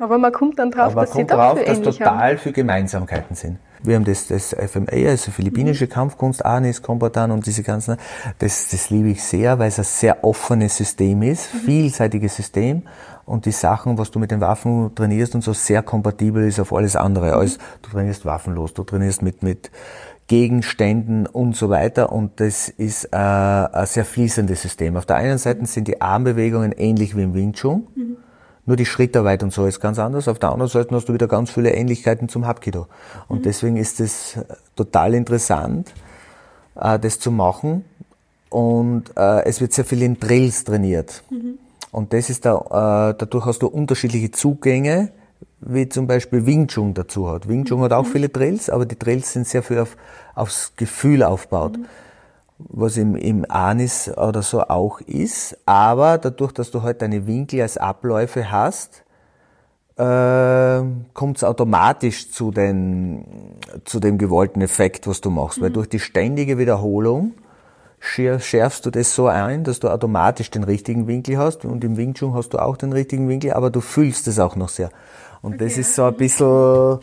Aber 0.01 0.19
man 0.19 0.33
kommt 0.33 0.59
dann 0.59 0.73
drauf, 0.73 0.87
Aber 0.87 0.95
man 0.97 1.05
dass 1.05 1.11
kommt 1.13 1.31
sie 1.31 1.37
drauf, 1.37 1.59
dass 1.65 1.81
total 1.81 2.37
viele 2.39 2.55
Gemeinsamkeiten 2.55 3.37
sind. 3.37 3.59
Wir 3.85 3.97
haben 3.97 4.05
das, 4.05 4.27
das 4.27 4.55
FMA, 4.55 5.09
also 5.09 5.31
philippinische 5.31 5.85
mhm. 5.85 5.91
Kampfkunst, 5.91 6.45
Anis, 6.45 6.83
Kombatan 6.83 7.31
und 7.31 7.47
diese 7.47 7.63
ganzen, 7.63 7.97
das, 8.39 8.69
das 8.69 8.91
liebe 8.91 9.11
ich 9.11 9.23
sehr, 9.23 9.59
weil 9.59 9.69
es 9.69 9.79
ein 9.79 9.85
sehr 9.85 10.25
offenes 10.25 10.77
System 10.77 11.23
ist, 11.23 11.55
mhm. 11.55 11.59
vielseitiges 11.59 12.37
System 12.37 12.83
und 13.27 13.47
die 13.47 13.53
Sachen, 13.53 13.99
was 13.99 14.11
du 14.11 14.19
mit 14.19 14.31
den 14.31 14.41
Waffen 14.41 14.95
trainierst 14.95 15.35
und 15.35 15.43
so 15.43 15.53
sehr 15.53 15.83
kompatibel 15.83 16.47
ist 16.47 16.61
auf 16.61 16.73
alles 16.73 16.97
andere. 16.97 17.29
Mhm. 17.29 17.35
Als 17.35 17.59
du 17.83 17.91
trainierst 17.91 18.25
waffenlos, 18.25 18.75
du 18.75 18.85
trainierst 18.85 19.23
mit, 19.23 19.43
mit 19.43 19.71
Gegenständen 20.27 21.27
und 21.27 21.57
so 21.57 21.69
weiter. 21.69 22.13
Und 22.13 22.41
das 22.41 22.69
ist 22.69 23.07
äh, 23.13 23.17
ein 23.17 23.87
sehr 23.87 24.05
fließendes 24.05 24.63
System. 24.63 24.97
Auf 24.97 25.07
der 25.07 25.17
einen 25.17 25.39
Seite 25.39 25.67
sind 25.67 25.89
die 25.89 26.01
Armbewegungen 26.01 26.73
ähnlich 26.73 27.17
wie 27.17 27.23
im 27.23 27.35
Wing 27.35 27.53
Chun. 27.53 27.87
Mhm. 27.95 28.17
Nur 28.67 28.77
die 28.77 28.87
Schrittarbeit 28.87 29.43
und 29.43 29.53
so 29.53 29.67
ist 29.67 29.81
ganz 29.81 29.99
anders. 29.99 30.27
Auf 30.27 30.39
der 30.39 30.51
anderen 30.51 30.71
Seite 30.71 30.95
hast 30.95 31.09
du 31.09 31.15
wieder 31.15 31.29
ganz 31.29 31.51
viele 31.51 31.73
Ähnlichkeiten 31.73 32.29
zum 32.29 32.47
Hapkido. 32.47 32.87
Und 33.29 33.41
mhm. 33.41 33.43
deswegen 33.43 33.77
ist 33.77 34.01
es 34.01 34.39
total 34.75 35.15
interessant, 35.15 35.93
äh, 36.75 36.99
das 36.99 37.19
zu 37.19 37.31
machen. 37.31 37.85
Und 38.49 39.17
äh, 39.17 39.45
es 39.45 39.61
wird 39.61 39.73
sehr 39.73 39.85
viel 39.85 40.03
in 40.03 40.19
Drills 40.19 40.65
trainiert. 40.65 41.25
Mhm. 41.31 41.59
Und 41.91 42.13
das 42.13 42.31
ist 42.31 42.45
da, 42.47 43.11
äh, 43.11 43.15
dadurch 43.19 43.47
hast 43.47 43.61
du 43.63 43.67
unterschiedliche 43.67 44.31
Zugänge 44.31 45.11
wie 45.67 45.89
zum 45.89 46.07
Beispiel 46.07 46.47
Wing 46.47 46.67
Chun 46.69 46.95
dazu 46.95 47.29
hat. 47.29 47.49
Wing 47.49 47.65
Chun 47.65 47.81
hat 47.81 47.93
auch 47.93 48.05
mhm. 48.05 48.13
viele 48.13 48.29
Drills, 48.29 48.69
aber 48.71 48.87
die 48.87 48.99
Drills 48.99 49.33
sind 49.33 49.47
sehr 49.47 49.63
viel 49.63 49.79
auf, 49.79 49.97
aufs 50.35 50.73
Gefühl 50.77 51.23
aufgebaut. 51.23 51.79
Mhm. 51.79 51.87
Was 52.69 52.97
im, 52.97 53.15
im 53.15 53.45
Anis 53.49 54.11
oder 54.17 54.43
so 54.43 54.63
auch 54.63 55.01
ist. 55.01 55.57
Aber 55.67 56.19
dadurch, 56.19 56.53
dass 56.53 56.71
du 56.71 56.83
halt 56.83 57.03
deine 57.03 57.27
Winkel 57.27 57.61
als 57.61 57.77
Abläufe 57.77 58.51
hast, 58.51 59.05
äh, 59.97 60.83
kommt 61.13 61.37
es 61.37 61.45
automatisch 61.45 62.31
zu, 62.31 62.51
den, 62.51 63.25
zu 63.85 64.01
dem 64.01 64.19
gewollten 64.19 64.61
Effekt, 64.61 65.07
was 65.07 65.21
du 65.21 65.31
machst. 65.31 65.59
Mhm. 65.59 65.63
Weil 65.63 65.71
durch 65.71 65.89
die 65.89 66.01
ständige 66.01 66.59
Wiederholung 66.59 67.35
schärfst 68.01 68.85
du 68.85 68.91
das 68.91 69.15
so 69.15 69.29
ein, 69.29 69.65
dass 69.65 69.81
du 69.81 69.89
automatisch 69.89 70.51
den 70.51 70.65
richtigen 70.65 71.07
Winkel 71.07 71.39
hast. 71.39 71.65
Und 71.65 71.85
im 71.85 71.97
Wing 71.97 72.15
Chun 72.15 72.35
hast 72.35 72.51
du 72.51 72.59
auch 72.59 72.77
den 72.77 72.93
richtigen 72.93 73.29
Winkel, 73.29 73.53
aber 73.53 73.71
du 73.71 73.81
fühlst 73.81 74.27
es 74.29 74.39
auch 74.39 74.57
noch 74.57 74.69
sehr. 74.69 74.91
Und 75.43 75.55
okay. 75.55 75.65
das 75.65 75.79
ist 75.79 75.95
so 75.95 76.05
ein 76.05 76.15
bisschen 76.15 76.99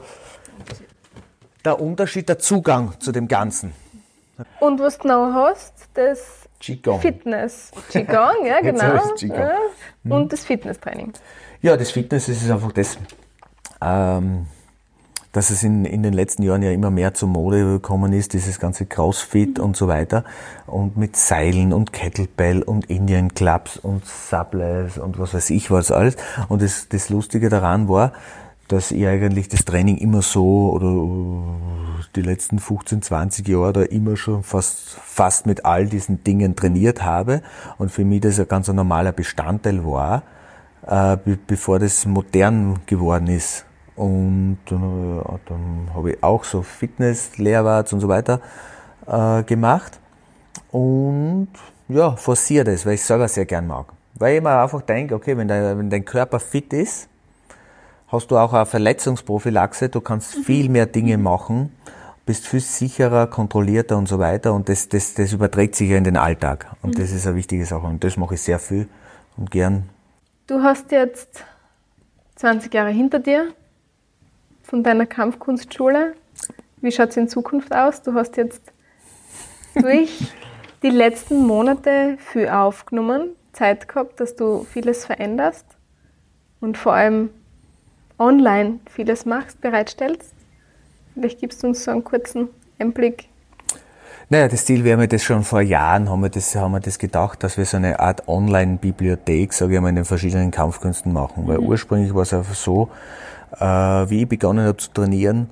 der 1.64 1.80
Unterschied, 1.80 2.28
der 2.28 2.40
Zugang 2.40 2.94
zu 3.00 3.12
dem 3.12 3.28
Ganzen. 3.28 3.74
Und 4.60 4.80
was 4.80 4.98
du 4.98 5.08
noch 5.08 5.34
hast, 5.34 5.74
das 5.94 6.48
Qigong. 6.60 7.00
Fitness. 7.02 7.72
Qigong, 7.90 8.46
ja 8.46 8.60
genau. 8.62 9.14
Qigong. 9.16 9.40
Ja. 10.04 10.16
Und 10.16 10.32
das 10.32 10.46
Fitnesstraining. 10.46 11.14
Ja, 11.62 11.76
das 11.76 11.92
Fitness 11.92 12.30
ist 12.30 12.50
einfach 12.50 12.72
das, 12.72 12.98
ähm, 13.82 14.46
dass 15.32 15.50
es 15.50 15.64
in, 15.64 15.86
in 15.86 16.04
den 16.04 16.14
letzten 16.14 16.44
Jahren 16.44 16.62
ja 16.62 16.72
immer 16.72 16.92
mehr 16.92 17.14
zur 17.14 17.30
Mode 17.30 17.64
gekommen 17.64 18.14
ist, 18.14 18.34
dieses 18.34 18.60
ganze 18.60 18.86
Crossfit 18.86 19.58
mhm. 19.58 19.64
und 19.64 19.78
so 19.78 19.88
weiter. 19.88 20.24
Und 20.68 20.98
mit 20.98 21.16
Seilen 21.16 21.74
und 21.74 21.94
Kettlebell 21.94 22.62
und 22.62 22.90
Indian 22.90 23.34
Clubs 23.34 23.78
und 23.78 24.06
Sublets 24.06 24.98
und 24.98 25.20
was 25.20 25.34
weiß 25.34 25.50
ich 25.50 25.72
was 25.72 25.92
alles. 25.92 26.16
Und 26.48 26.62
das, 26.62 26.90
das 26.90 27.10
Lustige 27.10 27.50
daran 27.50 27.90
war, 27.90 28.14
dass 28.72 28.92
ich 28.92 29.06
eigentlich 29.06 29.50
das 29.50 29.66
Training 29.66 29.98
immer 29.98 30.22
so 30.22 30.72
oder 30.72 32.08
die 32.16 32.22
letzten 32.22 32.60
15, 32.60 33.02
20 33.02 33.48
Jahre 33.48 33.74
da 33.74 33.82
immer 33.82 34.16
schon 34.16 34.44
fast, 34.44 34.98
fast 35.04 35.46
mit 35.46 35.66
all 35.66 35.88
diesen 35.88 36.24
Dingen 36.24 36.56
trainiert 36.56 37.04
habe 37.04 37.42
und 37.78 37.92
für 37.92 38.06
mich 38.06 38.22
das 38.22 38.40
ein 38.40 38.48
ganz 38.48 38.70
normaler 38.70 39.12
Bestandteil 39.12 39.86
war, 39.86 40.24
äh, 40.88 41.18
bevor 41.48 41.80
das 41.80 42.06
modern 42.06 42.80
geworden 42.86 43.28
ist. 43.28 43.66
Und 43.98 44.60
dann, 44.68 45.20
äh, 45.20 45.40
dann 45.46 45.90
habe 45.94 46.12
ich 46.12 46.24
auch 46.24 46.46
so 46.46 46.62
Fitness, 46.62 47.38
Lehrwarts 47.38 47.92
und 47.92 48.00
so 48.00 48.08
weiter 48.08 48.40
äh, 49.06 49.44
gemacht 49.44 50.00
und 50.72 51.50
ja, 51.90 52.16
forciere 52.16 52.64
das, 52.64 52.86
weil 52.86 52.94
ich 52.94 53.04
selber 53.04 53.28
sehr 53.28 53.46
gern 53.46 53.68
mag. 53.68 53.88
Weil 54.16 54.38
ich 54.38 54.42
mir 54.42 54.62
einfach 54.62 54.82
denke, 54.82 55.16
okay, 55.16 55.36
wenn 55.36 55.50
dein, 55.50 55.78
wenn 55.78 55.90
dein 55.90 56.06
Körper 56.06 56.40
fit 56.40 56.72
ist, 56.72 57.10
hast 58.12 58.28
du 58.28 58.38
auch 58.38 58.54
eine 58.54 58.66
Verletzungsprophylaxe, 58.66 59.90
du 59.90 60.02
kannst 60.02 60.38
mhm. 60.38 60.44
viel 60.44 60.70
mehr 60.70 60.86
Dinge 60.86 61.18
machen, 61.18 61.72
bist 62.26 62.48
viel 62.48 62.60
sicherer, 62.60 63.28
kontrollierter 63.28 63.98
und 63.98 64.08
so 64.08 64.20
weiter 64.20 64.54
und 64.54 64.70
das, 64.70 64.90
das, 64.90 65.14
das 65.14 65.34
überträgt 65.34 65.76
sich 65.76 65.90
ja 65.90 65.98
in 65.98 66.04
den 66.04 66.18
Alltag 66.18 66.68
und 66.82 66.96
mhm. 66.96 67.02
das 67.02 67.12
ist 67.12 67.26
eine 67.26 67.36
wichtige 67.36 67.66
Sache 67.66 67.88
und 67.88 68.04
das 68.04 68.18
mache 68.18 68.36
ich 68.36 68.42
sehr 68.42 68.60
viel 68.60 68.88
und 69.38 69.50
gern. 69.50 69.90
Du 70.48 70.62
hast 70.62 70.92
jetzt 70.92 71.46
20 72.36 72.74
Jahre 72.74 72.90
hinter 72.90 73.20
dir 73.20 73.54
von 74.64 74.84
deiner 74.84 75.06
Kampfkunstschule. 75.06 76.14
Wie 76.82 76.92
schaut 76.92 77.10
es 77.10 77.18
in 77.18 77.30
Zukunft 77.30 77.74
aus? 77.74 78.02
Du 78.02 78.14
hast 78.14 78.38
jetzt 78.38 78.62
durch 79.76 80.34
die 80.84 80.90
letzten 80.90 81.46
Monate 81.46 82.18
viel 82.20 82.50
aufgenommen, 82.50 83.30
Zeit 83.54 83.88
gehabt, 83.88 84.20
dass 84.20 84.36
du 84.36 84.64
vieles 84.64 85.06
veränderst 85.06 85.66
und 86.60 86.78
vor 86.78 86.94
allem 86.94 87.30
online 88.22 88.80
vieles 88.90 89.26
machst, 89.26 89.60
bereitstellst. 89.60 90.34
Vielleicht 91.14 91.40
gibst 91.40 91.64
du 91.64 91.68
uns 91.68 91.84
so 91.84 91.92
einen 91.92 92.04
kurzen 92.04 92.50
Einblick. 92.80 93.28
Naja, 94.30 94.48
das 94.48 94.64
Ziel 94.64 94.86
wäre 94.86 94.98
mir 94.98 95.10
das 95.10 95.24
schon 95.24 95.44
vor 95.44 95.62
Jahren, 95.62 96.10
haben 96.10 96.22
wir 96.22 96.30
das, 96.30 96.56
haben 96.56 96.72
wir 96.72 96.80
das 96.80 97.00
gedacht, 97.00 97.44
dass 97.44 97.58
wir 97.58 97.66
so 97.66 97.76
eine 97.76 98.00
Art 98.00 98.30
Online-Bibliothek, 98.30 99.52
sage 99.52 99.76
ich 99.76 99.82
mal, 99.82 99.90
in 99.90 99.96
den 99.96 100.06
verschiedenen 100.06 100.52
Kampfkünsten 100.52 101.12
machen. 101.12 101.48
Weil 101.48 101.58
mhm. 101.58 101.66
ursprünglich 101.66 102.16
war 102.16 102.22
es 102.22 102.34
einfach 102.34 102.56
so, 102.56 102.90
äh, 103.60 103.66
wie 103.66 104.22
ich 104.22 104.30
begonnen 104.30 104.66
habe 104.66 104.78
zu 104.78 104.90
trainieren, 104.94 105.50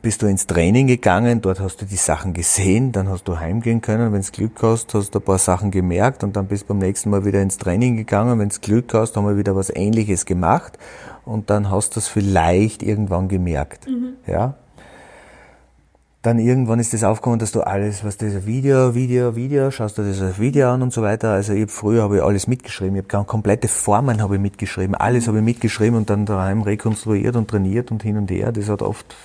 bist 0.00 0.22
du 0.22 0.26
ins 0.26 0.46
Training 0.46 0.86
gegangen, 0.86 1.42
dort 1.42 1.60
hast 1.60 1.82
du 1.82 1.84
die 1.84 1.96
Sachen 1.96 2.32
gesehen, 2.32 2.92
dann 2.92 3.08
hast 3.08 3.28
du 3.28 3.38
heimgehen 3.38 3.82
können, 3.82 4.12
wenn 4.12 4.22
Glück 4.22 4.62
hast, 4.62 4.94
hast 4.94 5.14
du 5.14 5.18
ein 5.18 5.24
paar 5.24 5.38
Sachen 5.38 5.70
gemerkt 5.70 6.24
und 6.24 6.34
dann 6.34 6.46
bist 6.46 6.64
du 6.64 6.68
beim 6.68 6.78
nächsten 6.78 7.10
Mal 7.10 7.26
wieder 7.26 7.42
ins 7.42 7.58
Training 7.58 7.96
gegangen, 7.96 8.38
wenn 8.38 8.48
Glück 8.48 8.94
hast, 8.94 9.16
haben 9.16 9.26
wir 9.26 9.36
wieder 9.36 9.54
was 9.54 9.68
ähnliches 9.68 10.24
gemacht 10.24 10.78
und 11.26 11.50
dann 11.50 11.70
hast 11.70 11.96
du 11.96 12.00
es 12.00 12.08
vielleicht 12.08 12.82
irgendwann 12.82 13.28
gemerkt. 13.28 13.86
Mhm. 13.86 14.14
Ja? 14.26 14.54
Dann 16.22 16.38
irgendwann 16.38 16.78
ist 16.78 16.94
das 16.94 17.02
aufgekommen, 17.04 17.40
dass 17.40 17.50
du 17.50 17.60
alles, 17.60 18.04
was 18.04 18.16
das 18.16 18.46
Video, 18.46 18.94
Video, 18.94 19.34
Video, 19.34 19.70
schaust 19.72 19.98
du 19.98 20.02
das 20.04 20.38
Video 20.38 20.70
an 20.70 20.80
und 20.80 20.92
so 20.92 21.02
weiter. 21.02 21.32
Also 21.32 21.52
ich 21.52 21.62
hab, 21.62 21.70
früher 21.70 22.02
habe 22.04 22.18
ich 22.18 22.22
alles 22.22 22.46
mitgeschrieben, 22.46 22.96
ich 22.96 23.12
habe 23.12 23.26
komplette 23.26 23.66
Formen 23.68 24.22
habe 24.22 24.36
ich 24.36 24.40
mitgeschrieben, 24.40 24.94
alles 24.94 25.26
habe 25.26 25.38
ich 25.38 25.44
mitgeschrieben 25.44 25.96
und 25.96 26.08
dann 26.08 26.24
daheim 26.24 26.62
rekonstruiert 26.62 27.36
und 27.36 27.50
trainiert 27.50 27.90
und 27.90 28.04
hin 28.04 28.16
und 28.16 28.30
her. 28.30 28.52
Das 28.52 28.68
hat 28.68 28.82
oft 28.82 29.16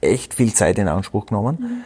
echt 0.00 0.34
viel 0.34 0.52
Zeit 0.52 0.78
in 0.78 0.88
Anspruch 0.88 1.26
genommen. 1.26 1.58
Mhm. 1.60 1.84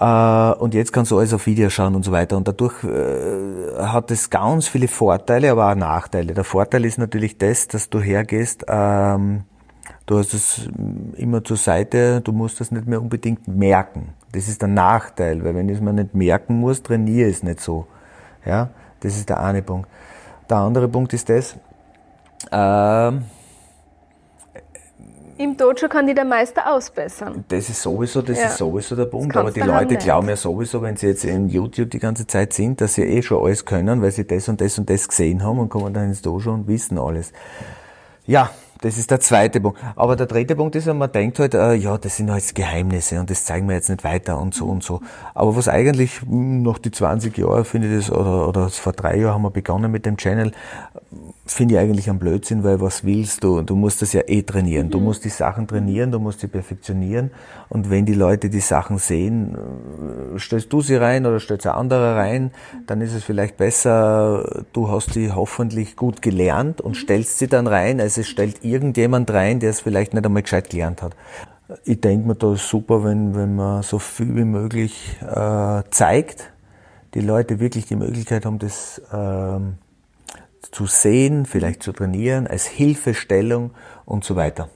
Uh, 0.00 0.54
und 0.60 0.74
jetzt 0.74 0.92
kannst 0.92 1.10
du 1.10 1.18
alles 1.18 1.34
auf 1.34 1.46
Video 1.46 1.70
schauen 1.70 1.96
und 1.96 2.04
so 2.04 2.12
weiter. 2.12 2.36
Und 2.36 2.46
dadurch 2.46 2.84
uh, 2.84 3.78
hat 3.78 4.12
es 4.12 4.30
ganz 4.30 4.68
viele 4.68 4.86
Vorteile, 4.86 5.50
aber 5.50 5.72
auch 5.72 5.74
Nachteile. 5.74 6.34
Der 6.34 6.44
Vorteil 6.44 6.84
ist 6.84 6.98
natürlich 6.98 7.36
das, 7.36 7.66
dass 7.66 7.90
du 7.90 7.98
hergehst, 7.98 8.64
ähm, 8.68 9.42
du 10.06 10.18
hast 10.18 10.34
es 10.34 10.68
immer 11.16 11.42
zur 11.42 11.56
Seite, 11.56 12.20
du 12.20 12.30
musst 12.30 12.60
das 12.60 12.70
nicht 12.70 12.86
mehr 12.86 13.02
unbedingt 13.02 13.48
merken. 13.48 14.10
Das 14.30 14.46
ist 14.46 14.62
der 14.62 14.68
Nachteil, 14.68 15.42
weil 15.42 15.56
wenn 15.56 15.68
ich 15.68 15.78
es 15.78 15.82
mir 15.82 15.92
nicht 15.92 16.14
merken 16.14 16.60
muss, 16.60 16.84
trainiere 16.84 17.28
ich 17.28 17.38
es 17.38 17.42
nicht 17.42 17.58
so. 17.58 17.88
Ja, 18.44 18.68
das 19.00 19.16
ist 19.16 19.28
der 19.28 19.40
eine 19.40 19.62
Punkt. 19.62 19.88
Der 20.48 20.58
andere 20.58 20.86
Punkt 20.86 21.12
ist 21.12 21.28
das, 21.28 21.56
äh, 22.52 23.12
im 25.38 25.56
Dojo 25.56 25.88
kann 25.88 26.06
die 26.06 26.14
der 26.14 26.24
Meister 26.24 26.72
ausbessern. 26.72 27.44
Das 27.48 27.68
ist 27.68 27.80
sowieso, 27.80 28.22
das 28.22 28.38
ja. 28.38 28.46
ist 28.46 28.58
sowieso 28.58 28.96
der 28.96 29.06
Punkt. 29.06 29.36
Aber 29.36 29.50
die 29.50 29.60
Leute 29.60 29.96
glauben 29.96 30.28
ja 30.28 30.36
sowieso, 30.36 30.82
wenn 30.82 30.96
sie 30.96 31.06
jetzt 31.06 31.24
in 31.24 31.48
YouTube 31.48 31.90
die 31.90 32.00
ganze 32.00 32.26
Zeit 32.26 32.52
sind, 32.52 32.80
dass 32.80 32.94
sie 32.94 33.02
eh 33.02 33.22
schon 33.22 33.42
alles 33.42 33.64
können, 33.64 34.02
weil 34.02 34.10
sie 34.10 34.26
das 34.26 34.48
und 34.48 34.60
das 34.60 34.78
und 34.78 34.90
das 34.90 35.08
gesehen 35.08 35.42
haben 35.42 35.58
und 35.58 35.68
kommen 35.68 35.94
dann 35.94 36.04
ins 36.04 36.22
Dojo 36.22 36.52
und 36.52 36.66
wissen 36.66 36.98
alles. 36.98 37.32
Ja, 38.26 38.50
das 38.80 38.98
ist 38.98 39.10
der 39.10 39.20
zweite 39.20 39.60
Punkt. 39.60 39.78
Aber 39.96 40.16
der 40.16 40.26
dritte 40.26 40.56
Punkt 40.56 40.76
ist, 40.76 40.86
man 40.86 41.10
denkt 41.10 41.38
halt, 41.38 41.54
äh, 41.54 41.74
ja, 41.74 41.98
das 41.98 42.16
sind 42.16 42.30
halt 42.30 42.54
Geheimnisse 42.54 43.20
und 43.20 43.30
das 43.30 43.44
zeigen 43.44 43.68
wir 43.68 43.74
jetzt 43.74 43.88
nicht 43.88 44.04
weiter 44.04 44.40
und 44.40 44.54
so 44.54 44.66
und 44.66 44.82
so. 44.82 45.00
Aber 45.34 45.56
was 45.56 45.68
eigentlich 45.68 46.22
hm, 46.22 46.62
nach 46.62 46.78
die 46.78 46.90
20 46.90 47.36
Jahre 47.38 47.64
finde 47.64 47.88
ich 47.88 48.06
das, 48.06 48.12
oder, 48.12 48.48
oder 48.48 48.68
vor 48.68 48.92
drei 48.92 49.18
Jahren 49.18 49.34
haben 49.34 49.42
wir 49.42 49.50
begonnen 49.50 49.90
mit 49.90 50.06
dem 50.06 50.16
Channel, 50.16 50.52
finde 51.46 51.74
ich 51.74 51.80
eigentlich 51.80 52.10
ein 52.10 52.18
Blödsinn, 52.18 52.62
weil 52.62 52.80
was 52.80 53.04
willst 53.04 53.42
du? 53.42 53.62
Du 53.62 53.74
musst 53.74 54.02
das 54.02 54.12
ja 54.12 54.22
eh 54.26 54.42
trainieren. 54.42 54.90
Du 54.90 54.98
mhm. 54.98 55.04
musst 55.04 55.24
die 55.24 55.30
Sachen 55.30 55.66
trainieren, 55.66 56.10
du 56.10 56.18
musst 56.18 56.40
sie 56.40 56.48
perfektionieren. 56.48 57.30
Und 57.68 57.90
wenn 57.90 58.06
die 58.06 58.14
Leute 58.14 58.50
die 58.50 58.60
Sachen 58.60 58.98
sehen, 58.98 59.56
äh, 60.34 60.38
stellst 60.38 60.72
du 60.72 60.80
sie 60.80 60.96
rein 60.96 61.26
oder 61.26 61.40
stellst 61.40 61.66
ein 61.66 61.72
anderer 61.72 62.16
rein, 62.16 62.50
dann 62.86 63.00
ist 63.00 63.14
es 63.14 63.24
vielleicht 63.24 63.56
besser, 63.56 64.64
du 64.72 64.90
hast 64.90 65.14
sie 65.14 65.32
hoffentlich 65.32 65.96
gut 65.96 66.22
gelernt 66.22 66.80
und 66.80 66.92
mhm. 66.92 67.00
stellst 67.00 67.38
sie 67.38 67.48
dann 67.48 67.66
rein, 67.66 68.00
als 68.00 68.18
es 68.18 68.28
stellt 68.28 68.62
irgendjemand 68.70 69.30
rein, 69.30 69.60
der 69.60 69.70
es 69.70 69.80
vielleicht 69.80 70.14
nicht 70.14 70.24
einmal 70.24 70.42
gescheit 70.42 70.70
gelernt 70.70 71.02
hat. 71.02 71.14
Ich 71.84 72.00
denke 72.00 72.26
mir, 72.26 72.34
da 72.34 72.54
ist 72.54 72.68
super, 72.68 73.04
wenn, 73.04 73.34
wenn 73.34 73.56
man 73.56 73.82
so 73.82 73.98
viel 73.98 74.34
wie 74.36 74.44
möglich 74.44 75.18
äh, 75.22 75.82
zeigt, 75.90 76.50
die 77.14 77.20
Leute 77.20 77.60
wirklich 77.60 77.86
die 77.86 77.96
Möglichkeit 77.96 78.46
haben, 78.46 78.58
das 78.58 78.98
äh, 79.12 79.58
zu 80.70 80.86
sehen, 80.86 81.46
vielleicht 81.46 81.82
zu 81.82 81.92
trainieren, 81.92 82.46
als 82.46 82.66
Hilfestellung 82.66 83.72
und 84.04 84.24
so 84.24 84.36
weiter. 84.36 84.68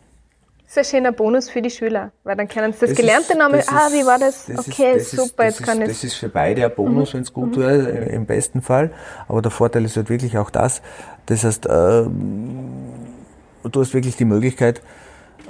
Das 0.75 0.87
ist 0.87 0.95
ein 0.95 1.01
schöner 1.01 1.13
Bonus 1.13 1.51
für 1.51 1.61
die 1.61 1.69
Schüler, 1.69 2.13
weil 2.25 2.35
dann 2.35 2.49
können 2.49 2.73
sie 2.73 2.81
das, 2.81 2.91
das 2.91 2.99
Gelernte 2.99 3.37
nochmal, 3.37 3.63
ah, 3.67 3.91
wie 3.93 4.07
war 4.07 4.19
das? 4.19 4.47
das 4.47 4.67
okay, 4.67 4.95
ist, 4.97 5.13
das 5.13 5.27
super, 5.27 5.47
ist, 5.47 5.59
jetzt 5.59 5.67
kann 5.67 5.83
ich. 5.83 5.89
Das 5.89 6.03
ist 6.03 6.15
für 6.15 6.31
beide 6.31 6.65
ein 6.65 6.75
Bonus, 6.75 7.11
mhm. 7.11 7.17
wenn 7.17 7.23
es 7.25 7.33
gut 7.35 7.57
mhm. 7.59 7.61
wäre, 7.61 7.91
im 7.91 8.25
besten 8.25 8.63
Fall. 8.63 8.91
Aber 9.29 9.43
der 9.43 9.51
Vorteil 9.51 9.85
ist 9.85 9.99
halt 9.99 10.09
wirklich 10.09 10.39
auch 10.39 10.49
das. 10.49 10.81
Das 11.27 11.45
heißt, 11.45 11.67
äh, 11.67 12.07
du 13.63 13.81
hast 13.81 13.95
wirklich 13.95 14.17
die 14.17 14.25
Möglichkeit, 14.25 14.83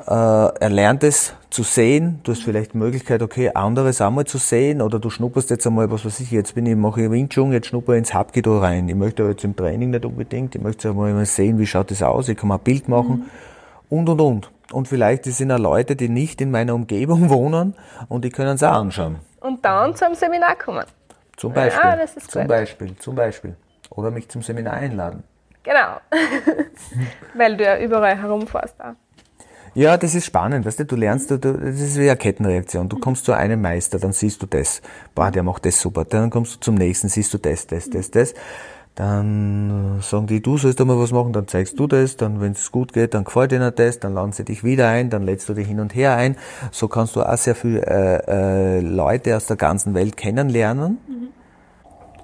äh, 0.06 0.10
er 0.10 0.70
lernt 0.70 1.04
es 1.04 1.34
zu 1.50 1.62
sehen, 1.62 2.20
du 2.24 2.32
hast 2.32 2.42
vielleicht 2.42 2.72
die 2.72 2.78
Möglichkeit, 2.78 3.22
okay, 3.22 3.50
anderes 3.54 4.00
einmal 4.00 4.24
zu 4.24 4.38
sehen, 4.38 4.82
oder 4.82 4.98
du 4.98 5.10
schnupperst 5.10 5.50
jetzt 5.50 5.66
einmal, 5.66 5.90
was 5.90 6.04
weiß 6.04 6.20
ich, 6.20 6.30
jetzt 6.30 6.54
bin 6.54 6.66
ich, 6.66 6.76
mache 6.76 7.02
ich 7.02 7.10
Wing 7.10 7.28
Chun, 7.28 7.52
jetzt 7.52 7.68
schnupper 7.68 7.92
ich 7.92 7.98
ins 7.98 8.14
Hapkido 8.14 8.58
rein. 8.58 8.88
Ich 8.88 8.94
möchte 8.94 9.22
aber 9.22 9.32
jetzt 9.32 9.44
im 9.44 9.54
Training 9.54 9.90
nicht 9.90 10.04
unbedingt, 10.04 10.54
ich 10.54 10.62
möchte 10.62 10.90
einmal 10.90 11.24
sehen, 11.26 11.58
wie 11.58 11.66
schaut 11.66 11.90
das 11.90 12.02
aus, 12.02 12.28
ich 12.28 12.36
kann 12.36 12.48
mal 12.48 12.56
ein 12.56 12.64
Bild 12.64 12.88
machen, 12.88 13.30
mhm. 13.90 13.98
und, 13.98 14.08
und, 14.08 14.20
und. 14.20 14.50
Und 14.72 14.88
vielleicht 14.88 15.26
sind 15.26 15.52
auch 15.52 15.58
Leute, 15.58 15.96
die 15.96 16.08
nicht 16.08 16.40
in 16.40 16.50
meiner 16.50 16.74
Umgebung 16.74 17.28
wohnen, 17.30 17.74
und 18.08 18.24
die 18.24 18.30
können 18.30 18.56
es 18.56 18.62
auch 18.62 18.72
anschauen. 18.72 19.16
Und 19.40 19.64
dann 19.64 19.94
zum 19.94 20.14
Seminar 20.14 20.56
kommen. 20.56 20.84
Zum 21.36 21.52
Beispiel. 21.52 21.82
Ja, 21.82 21.96
das 21.96 22.16
ist 22.16 22.30
zum. 22.30 22.46
Beispiel, 22.46 22.96
zum 22.98 23.14
Beispiel. 23.14 23.56
Oder 23.90 24.10
mich 24.10 24.28
zum 24.28 24.42
Seminar 24.42 24.74
einladen. 24.74 25.24
Genau. 25.62 26.00
Weil 27.34 27.56
du 27.56 27.64
ja 27.64 27.78
überall 27.78 28.16
herumfährst 28.16 28.80
auch. 28.80 28.94
Ja, 29.74 29.96
das 29.96 30.14
ist 30.14 30.26
spannend, 30.26 30.66
weißt 30.66 30.80
du, 30.80 30.84
du 30.84 30.96
lernst, 30.96 31.30
du, 31.30 31.38
das 31.38 31.80
ist 31.80 31.98
wie 31.98 32.10
eine 32.10 32.16
Kettenreaktion. 32.18 32.90
Du 32.90 32.98
kommst 32.98 33.24
zu 33.24 33.32
einem 33.32 33.62
Meister, 33.62 33.98
dann 33.98 34.12
siehst 34.12 34.42
du 34.42 34.46
das. 34.46 34.82
Boah, 35.14 35.30
der 35.30 35.42
macht 35.42 35.64
das 35.64 35.80
super. 35.80 36.04
Dann 36.04 36.28
kommst 36.28 36.56
du 36.56 36.60
zum 36.60 36.74
nächsten, 36.74 37.08
siehst 37.08 37.32
du 37.32 37.38
das, 37.38 37.66
das, 37.66 37.88
das, 37.88 38.10
das. 38.10 38.34
Dann 38.94 40.00
sagen 40.02 40.26
die, 40.26 40.42
du 40.42 40.58
sollst 40.58 40.78
da 40.78 40.84
mal 40.84 40.98
was 40.98 41.12
machen, 41.12 41.32
dann 41.32 41.48
zeigst 41.48 41.80
du 41.80 41.86
das, 41.86 42.18
dann, 42.18 42.42
wenn 42.42 42.52
es 42.52 42.70
gut 42.70 42.92
geht, 42.92 43.14
dann 43.14 43.24
gefällt 43.24 43.52
dir 43.52 43.70
das, 43.70 43.98
dann 43.98 44.12
laden 44.12 44.32
sie 44.32 44.44
dich 44.44 44.62
wieder 44.62 44.88
ein, 44.88 45.08
dann 45.08 45.22
lädst 45.22 45.48
du 45.48 45.54
dich 45.54 45.66
hin 45.66 45.80
und 45.80 45.94
her 45.94 46.16
ein. 46.16 46.36
So 46.70 46.88
kannst 46.88 47.16
du 47.16 47.22
auch 47.22 47.38
sehr 47.38 47.54
viele 47.54 47.80
äh, 47.86 48.76
äh, 48.76 48.80
Leute 48.80 49.34
aus 49.34 49.46
der 49.46 49.56
ganzen 49.56 49.94
Welt 49.94 50.18
kennenlernen. 50.18 50.98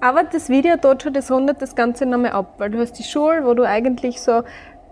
Aber 0.00 0.24
das 0.24 0.48
Video 0.48 0.76
dort 0.80 1.02
schon, 1.02 1.12
das 1.12 1.30
rundet 1.30 1.60
das 1.60 1.74
Ganze 1.74 2.06
nochmal 2.06 2.32
ab, 2.32 2.54
weil 2.58 2.70
du 2.70 2.78
hast 2.78 2.92
die 2.98 3.04
Schule, 3.04 3.44
wo 3.44 3.54
du 3.54 3.64
eigentlich 3.64 4.20
so 4.20 4.42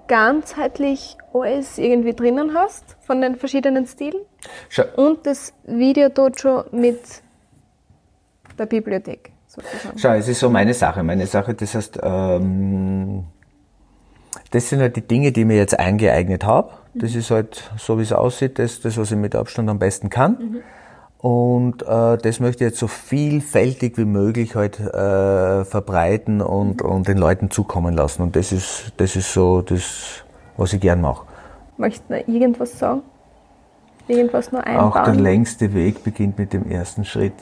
ganzheitlich 0.08 1.16
alles 1.32 1.78
irgendwie 1.78 2.14
drinnen 2.14 2.54
hast, 2.54 2.96
von 3.00 3.20
den 3.20 3.36
verschiedenen 3.36 3.86
Stilen. 3.86 4.20
Schau. 4.68 4.84
Und 4.96 5.26
das 5.26 5.52
Video 5.64 6.08
dort 6.08 6.40
schon 6.40 6.64
mit 6.72 7.00
der 8.58 8.66
Bibliothek. 8.66 9.32
Sozusagen. 9.46 9.98
Schau, 9.98 10.12
es 10.12 10.28
ist 10.28 10.40
so 10.40 10.50
meine 10.50 10.74
Sache. 10.74 11.02
Meine 11.02 11.26
Sache, 11.26 11.54
das 11.54 11.74
heißt, 11.74 12.00
ähm, 12.02 13.24
das 14.50 14.68
sind 14.68 14.80
halt 14.80 14.96
die 14.96 15.06
Dinge, 15.06 15.32
die 15.32 15.40
ich 15.40 15.46
mir 15.46 15.56
jetzt 15.56 15.78
eingeeignet 15.78 16.44
habe. 16.44 16.70
Das 16.94 17.12
mhm. 17.12 17.18
ist 17.18 17.30
halt, 17.30 17.70
so 17.78 17.98
wie 17.98 18.02
es 18.02 18.12
aussieht, 18.12 18.58
das, 18.58 18.80
das, 18.80 18.96
was 18.96 19.10
ich 19.10 19.16
mit 19.16 19.34
Abstand 19.34 19.68
am 19.68 19.78
besten 19.78 20.10
kann. 20.10 20.38
Mhm. 20.38 20.62
Und 21.18 21.82
äh, 21.82 22.18
das 22.18 22.40
möchte 22.40 22.64
ich 22.64 22.70
jetzt 22.70 22.78
so 22.78 22.88
vielfältig 22.88 23.96
wie 23.96 24.04
möglich 24.04 24.54
halt 24.54 24.78
äh, 24.78 25.64
verbreiten 25.64 26.42
und, 26.42 26.82
und 26.82 27.08
den 27.08 27.18
Leuten 27.18 27.50
zukommen 27.50 27.94
lassen. 27.94 28.22
Und 28.22 28.36
das 28.36 28.52
ist, 28.52 28.92
das 28.98 29.16
ist 29.16 29.32
so 29.32 29.62
das, 29.62 30.24
was 30.56 30.72
ich 30.72 30.80
gern 30.80 31.00
mache. 31.00 31.26
Möchtest 31.78 32.04
du 32.08 32.14
noch 32.14 32.28
irgendwas 32.28 32.78
sagen? 32.78 33.02
Irgendwas 34.08 34.52
nur 34.52 34.64
einbauen? 34.64 34.92
Auch 34.92 35.04
der 35.04 35.14
längste 35.14 35.74
Weg 35.74 36.04
beginnt 36.04 36.38
mit 36.38 36.52
dem 36.52 36.70
ersten 36.70 37.04
Schritt. 37.04 37.34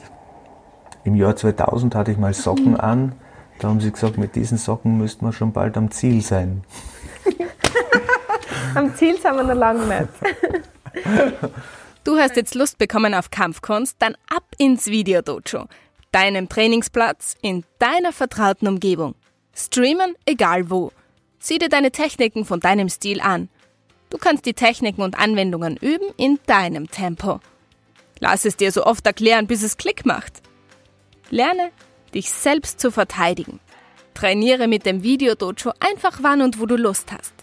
Im 1.03 1.15
Jahr 1.15 1.35
2000 1.35 1.93
hatte 1.93 2.11
ich 2.11 2.17
mal 2.17 2.33
Socken 2.33 2.71
mhm. 2.71 2.79
an. 2.79 3.11
Da 3.59 3.67
haben 3.69 3.79
sie 3.79 3.91
gesagt, 3.91 4.17
mit 4.17 4.35
diesen 4.35 4.57
Socken 4.57 4.97
müsste 4.97 5.23
man 5.23 5.33
schon 5.33 5.51
bald 5.51 5.77
am 5.77 5.91
Ziel 5.91 6.21
sein. 6.21 6.63
am 8.75 8.95
Ziel 8.95 9.15
sind 9.19 9.35
wir 9.35 9.43
noch 9.43 9.53
lange 9.53 9.85
nicht. 9.85 10.09
Du 12.05 12.17
hast 12.19 12.35
jetzt 12.35 12.53
Lust 12.53 12.77
bekommen 12.77 13.15
auf 13.15 13.31
Kampfkunst, 13.31 13.95
dann 13.97 14.15
ab 14.29 14.43
ins 14.59 14.85
Videodojo. 14.85 15.65
Deinem 16.11 16.47
Trainingsplatz 16.47 17.35
in 17.41 17.63
deiner 17.79 18.13
vertrauten 18.13 18.67
Umgebung. 18.67 19.15
Streamen 19.55 20.13
egal 20.23 20.69
wo. 20.69 20.91
Sieh 21.39 21.57
dir 21.57 21.67
deine 21.67 21.89
Techniken 21.89 22.45
von 22.45 22.59
deinem 22.59 22.89
Stil 22.89 23.21
an. 23.21 23.49
Du 24.11 24.19
kannst 24.19 24.45
die 24.45 24.53
Techniken 24.53 25.01
und 25.01 25.17
Anwendungen 25.17 25.77
üben 25.77 26.07
in 26.15 26.37
deinem 26.45 26.91
Tempo. 26.91 27.39
Lass 28.19 28.45
es 28.45 28.55
dir 28.55 28.71
so 28.71 28.85
oft 28.85 29.03
erklären, 29.07 29.47
bis 29.47 29.63
es 29.63 29.77
Klick 29.77 30.05
macht. 30.05 30.43
Lerne, 31.31 31.71
dich 32.13 32.29
selbst 32.29 32.79
zu 32.79 32.91
verteidigen. 32.91 33.59
Trainiere 34.13 34.67
mit 34.67 34.85
dem 34.85 35.01
Videodojo 35.01 35.73
einfach 35.79 36.19
wann 36.21 36.43
und 36.43 36.59
wo 36.59 36.67
du 36.67 36.75
Lust 36.75 37.11
hast. 37.11 37.33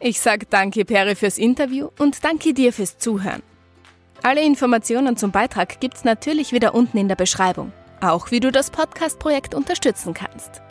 Ich 0.00 0.18
sage 0.18 0.46
danke 0.48 0.86
Peri 0.86 1.14
fürs 1.14 1.36
Interview 1.36 1.90
und 1.98 2.24
danke 2.24 2.54
dir 2.54 2.72
fürs 2.72 2.96
Zuhören. 2.96 3.42
Alle 4.26 4.42
Informationen 4.42 5.16
zum 5.16 5.30
Beitrag 5.30 5.78
gibt's 5.78 6.02
natürlich 6.02 6.50
wieder 6.50 6.74
unten 6.74 6.98
in 6.98 7.06
der 7.06 7.14
Beschreibung. 7.14 7.70
Auch 8.00 8.32
wie 8.32 8.40
du 8.40 8.50
das 8.50 8.72
Podcast-Projekt 8.72 9.54
unterstützen 9.54 10.14
kannst. 10.14 10.62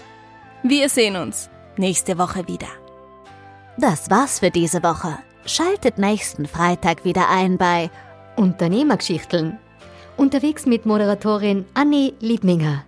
Wir 0.61 0.89
sehen 0.89 1.15
uns 1.15 1.49
nächste 1.77 2.17
Woche 2.17 2.49
wieder. 2.49 2.67
Das 3.77 4.09
war's 4.09 4.39
für 4.39 4.51
diese 4.51 4.83
Woche. 4.83 5.19
Schaltet 5.45 5.97
nächsten 5.97 6.47
Freitag 6.47 7.05
wieder 7.05 7.29
ein 7.29 7.57
bei 7.57 7.89
Unternehmergeschichteln. 8.35 9.57
Unterwegs 10.17 10.65
mit 10.65 10.85
Moderatorin 10.85 11.63
Annie 11.75 12.11
Liebminger. 12.19 12.83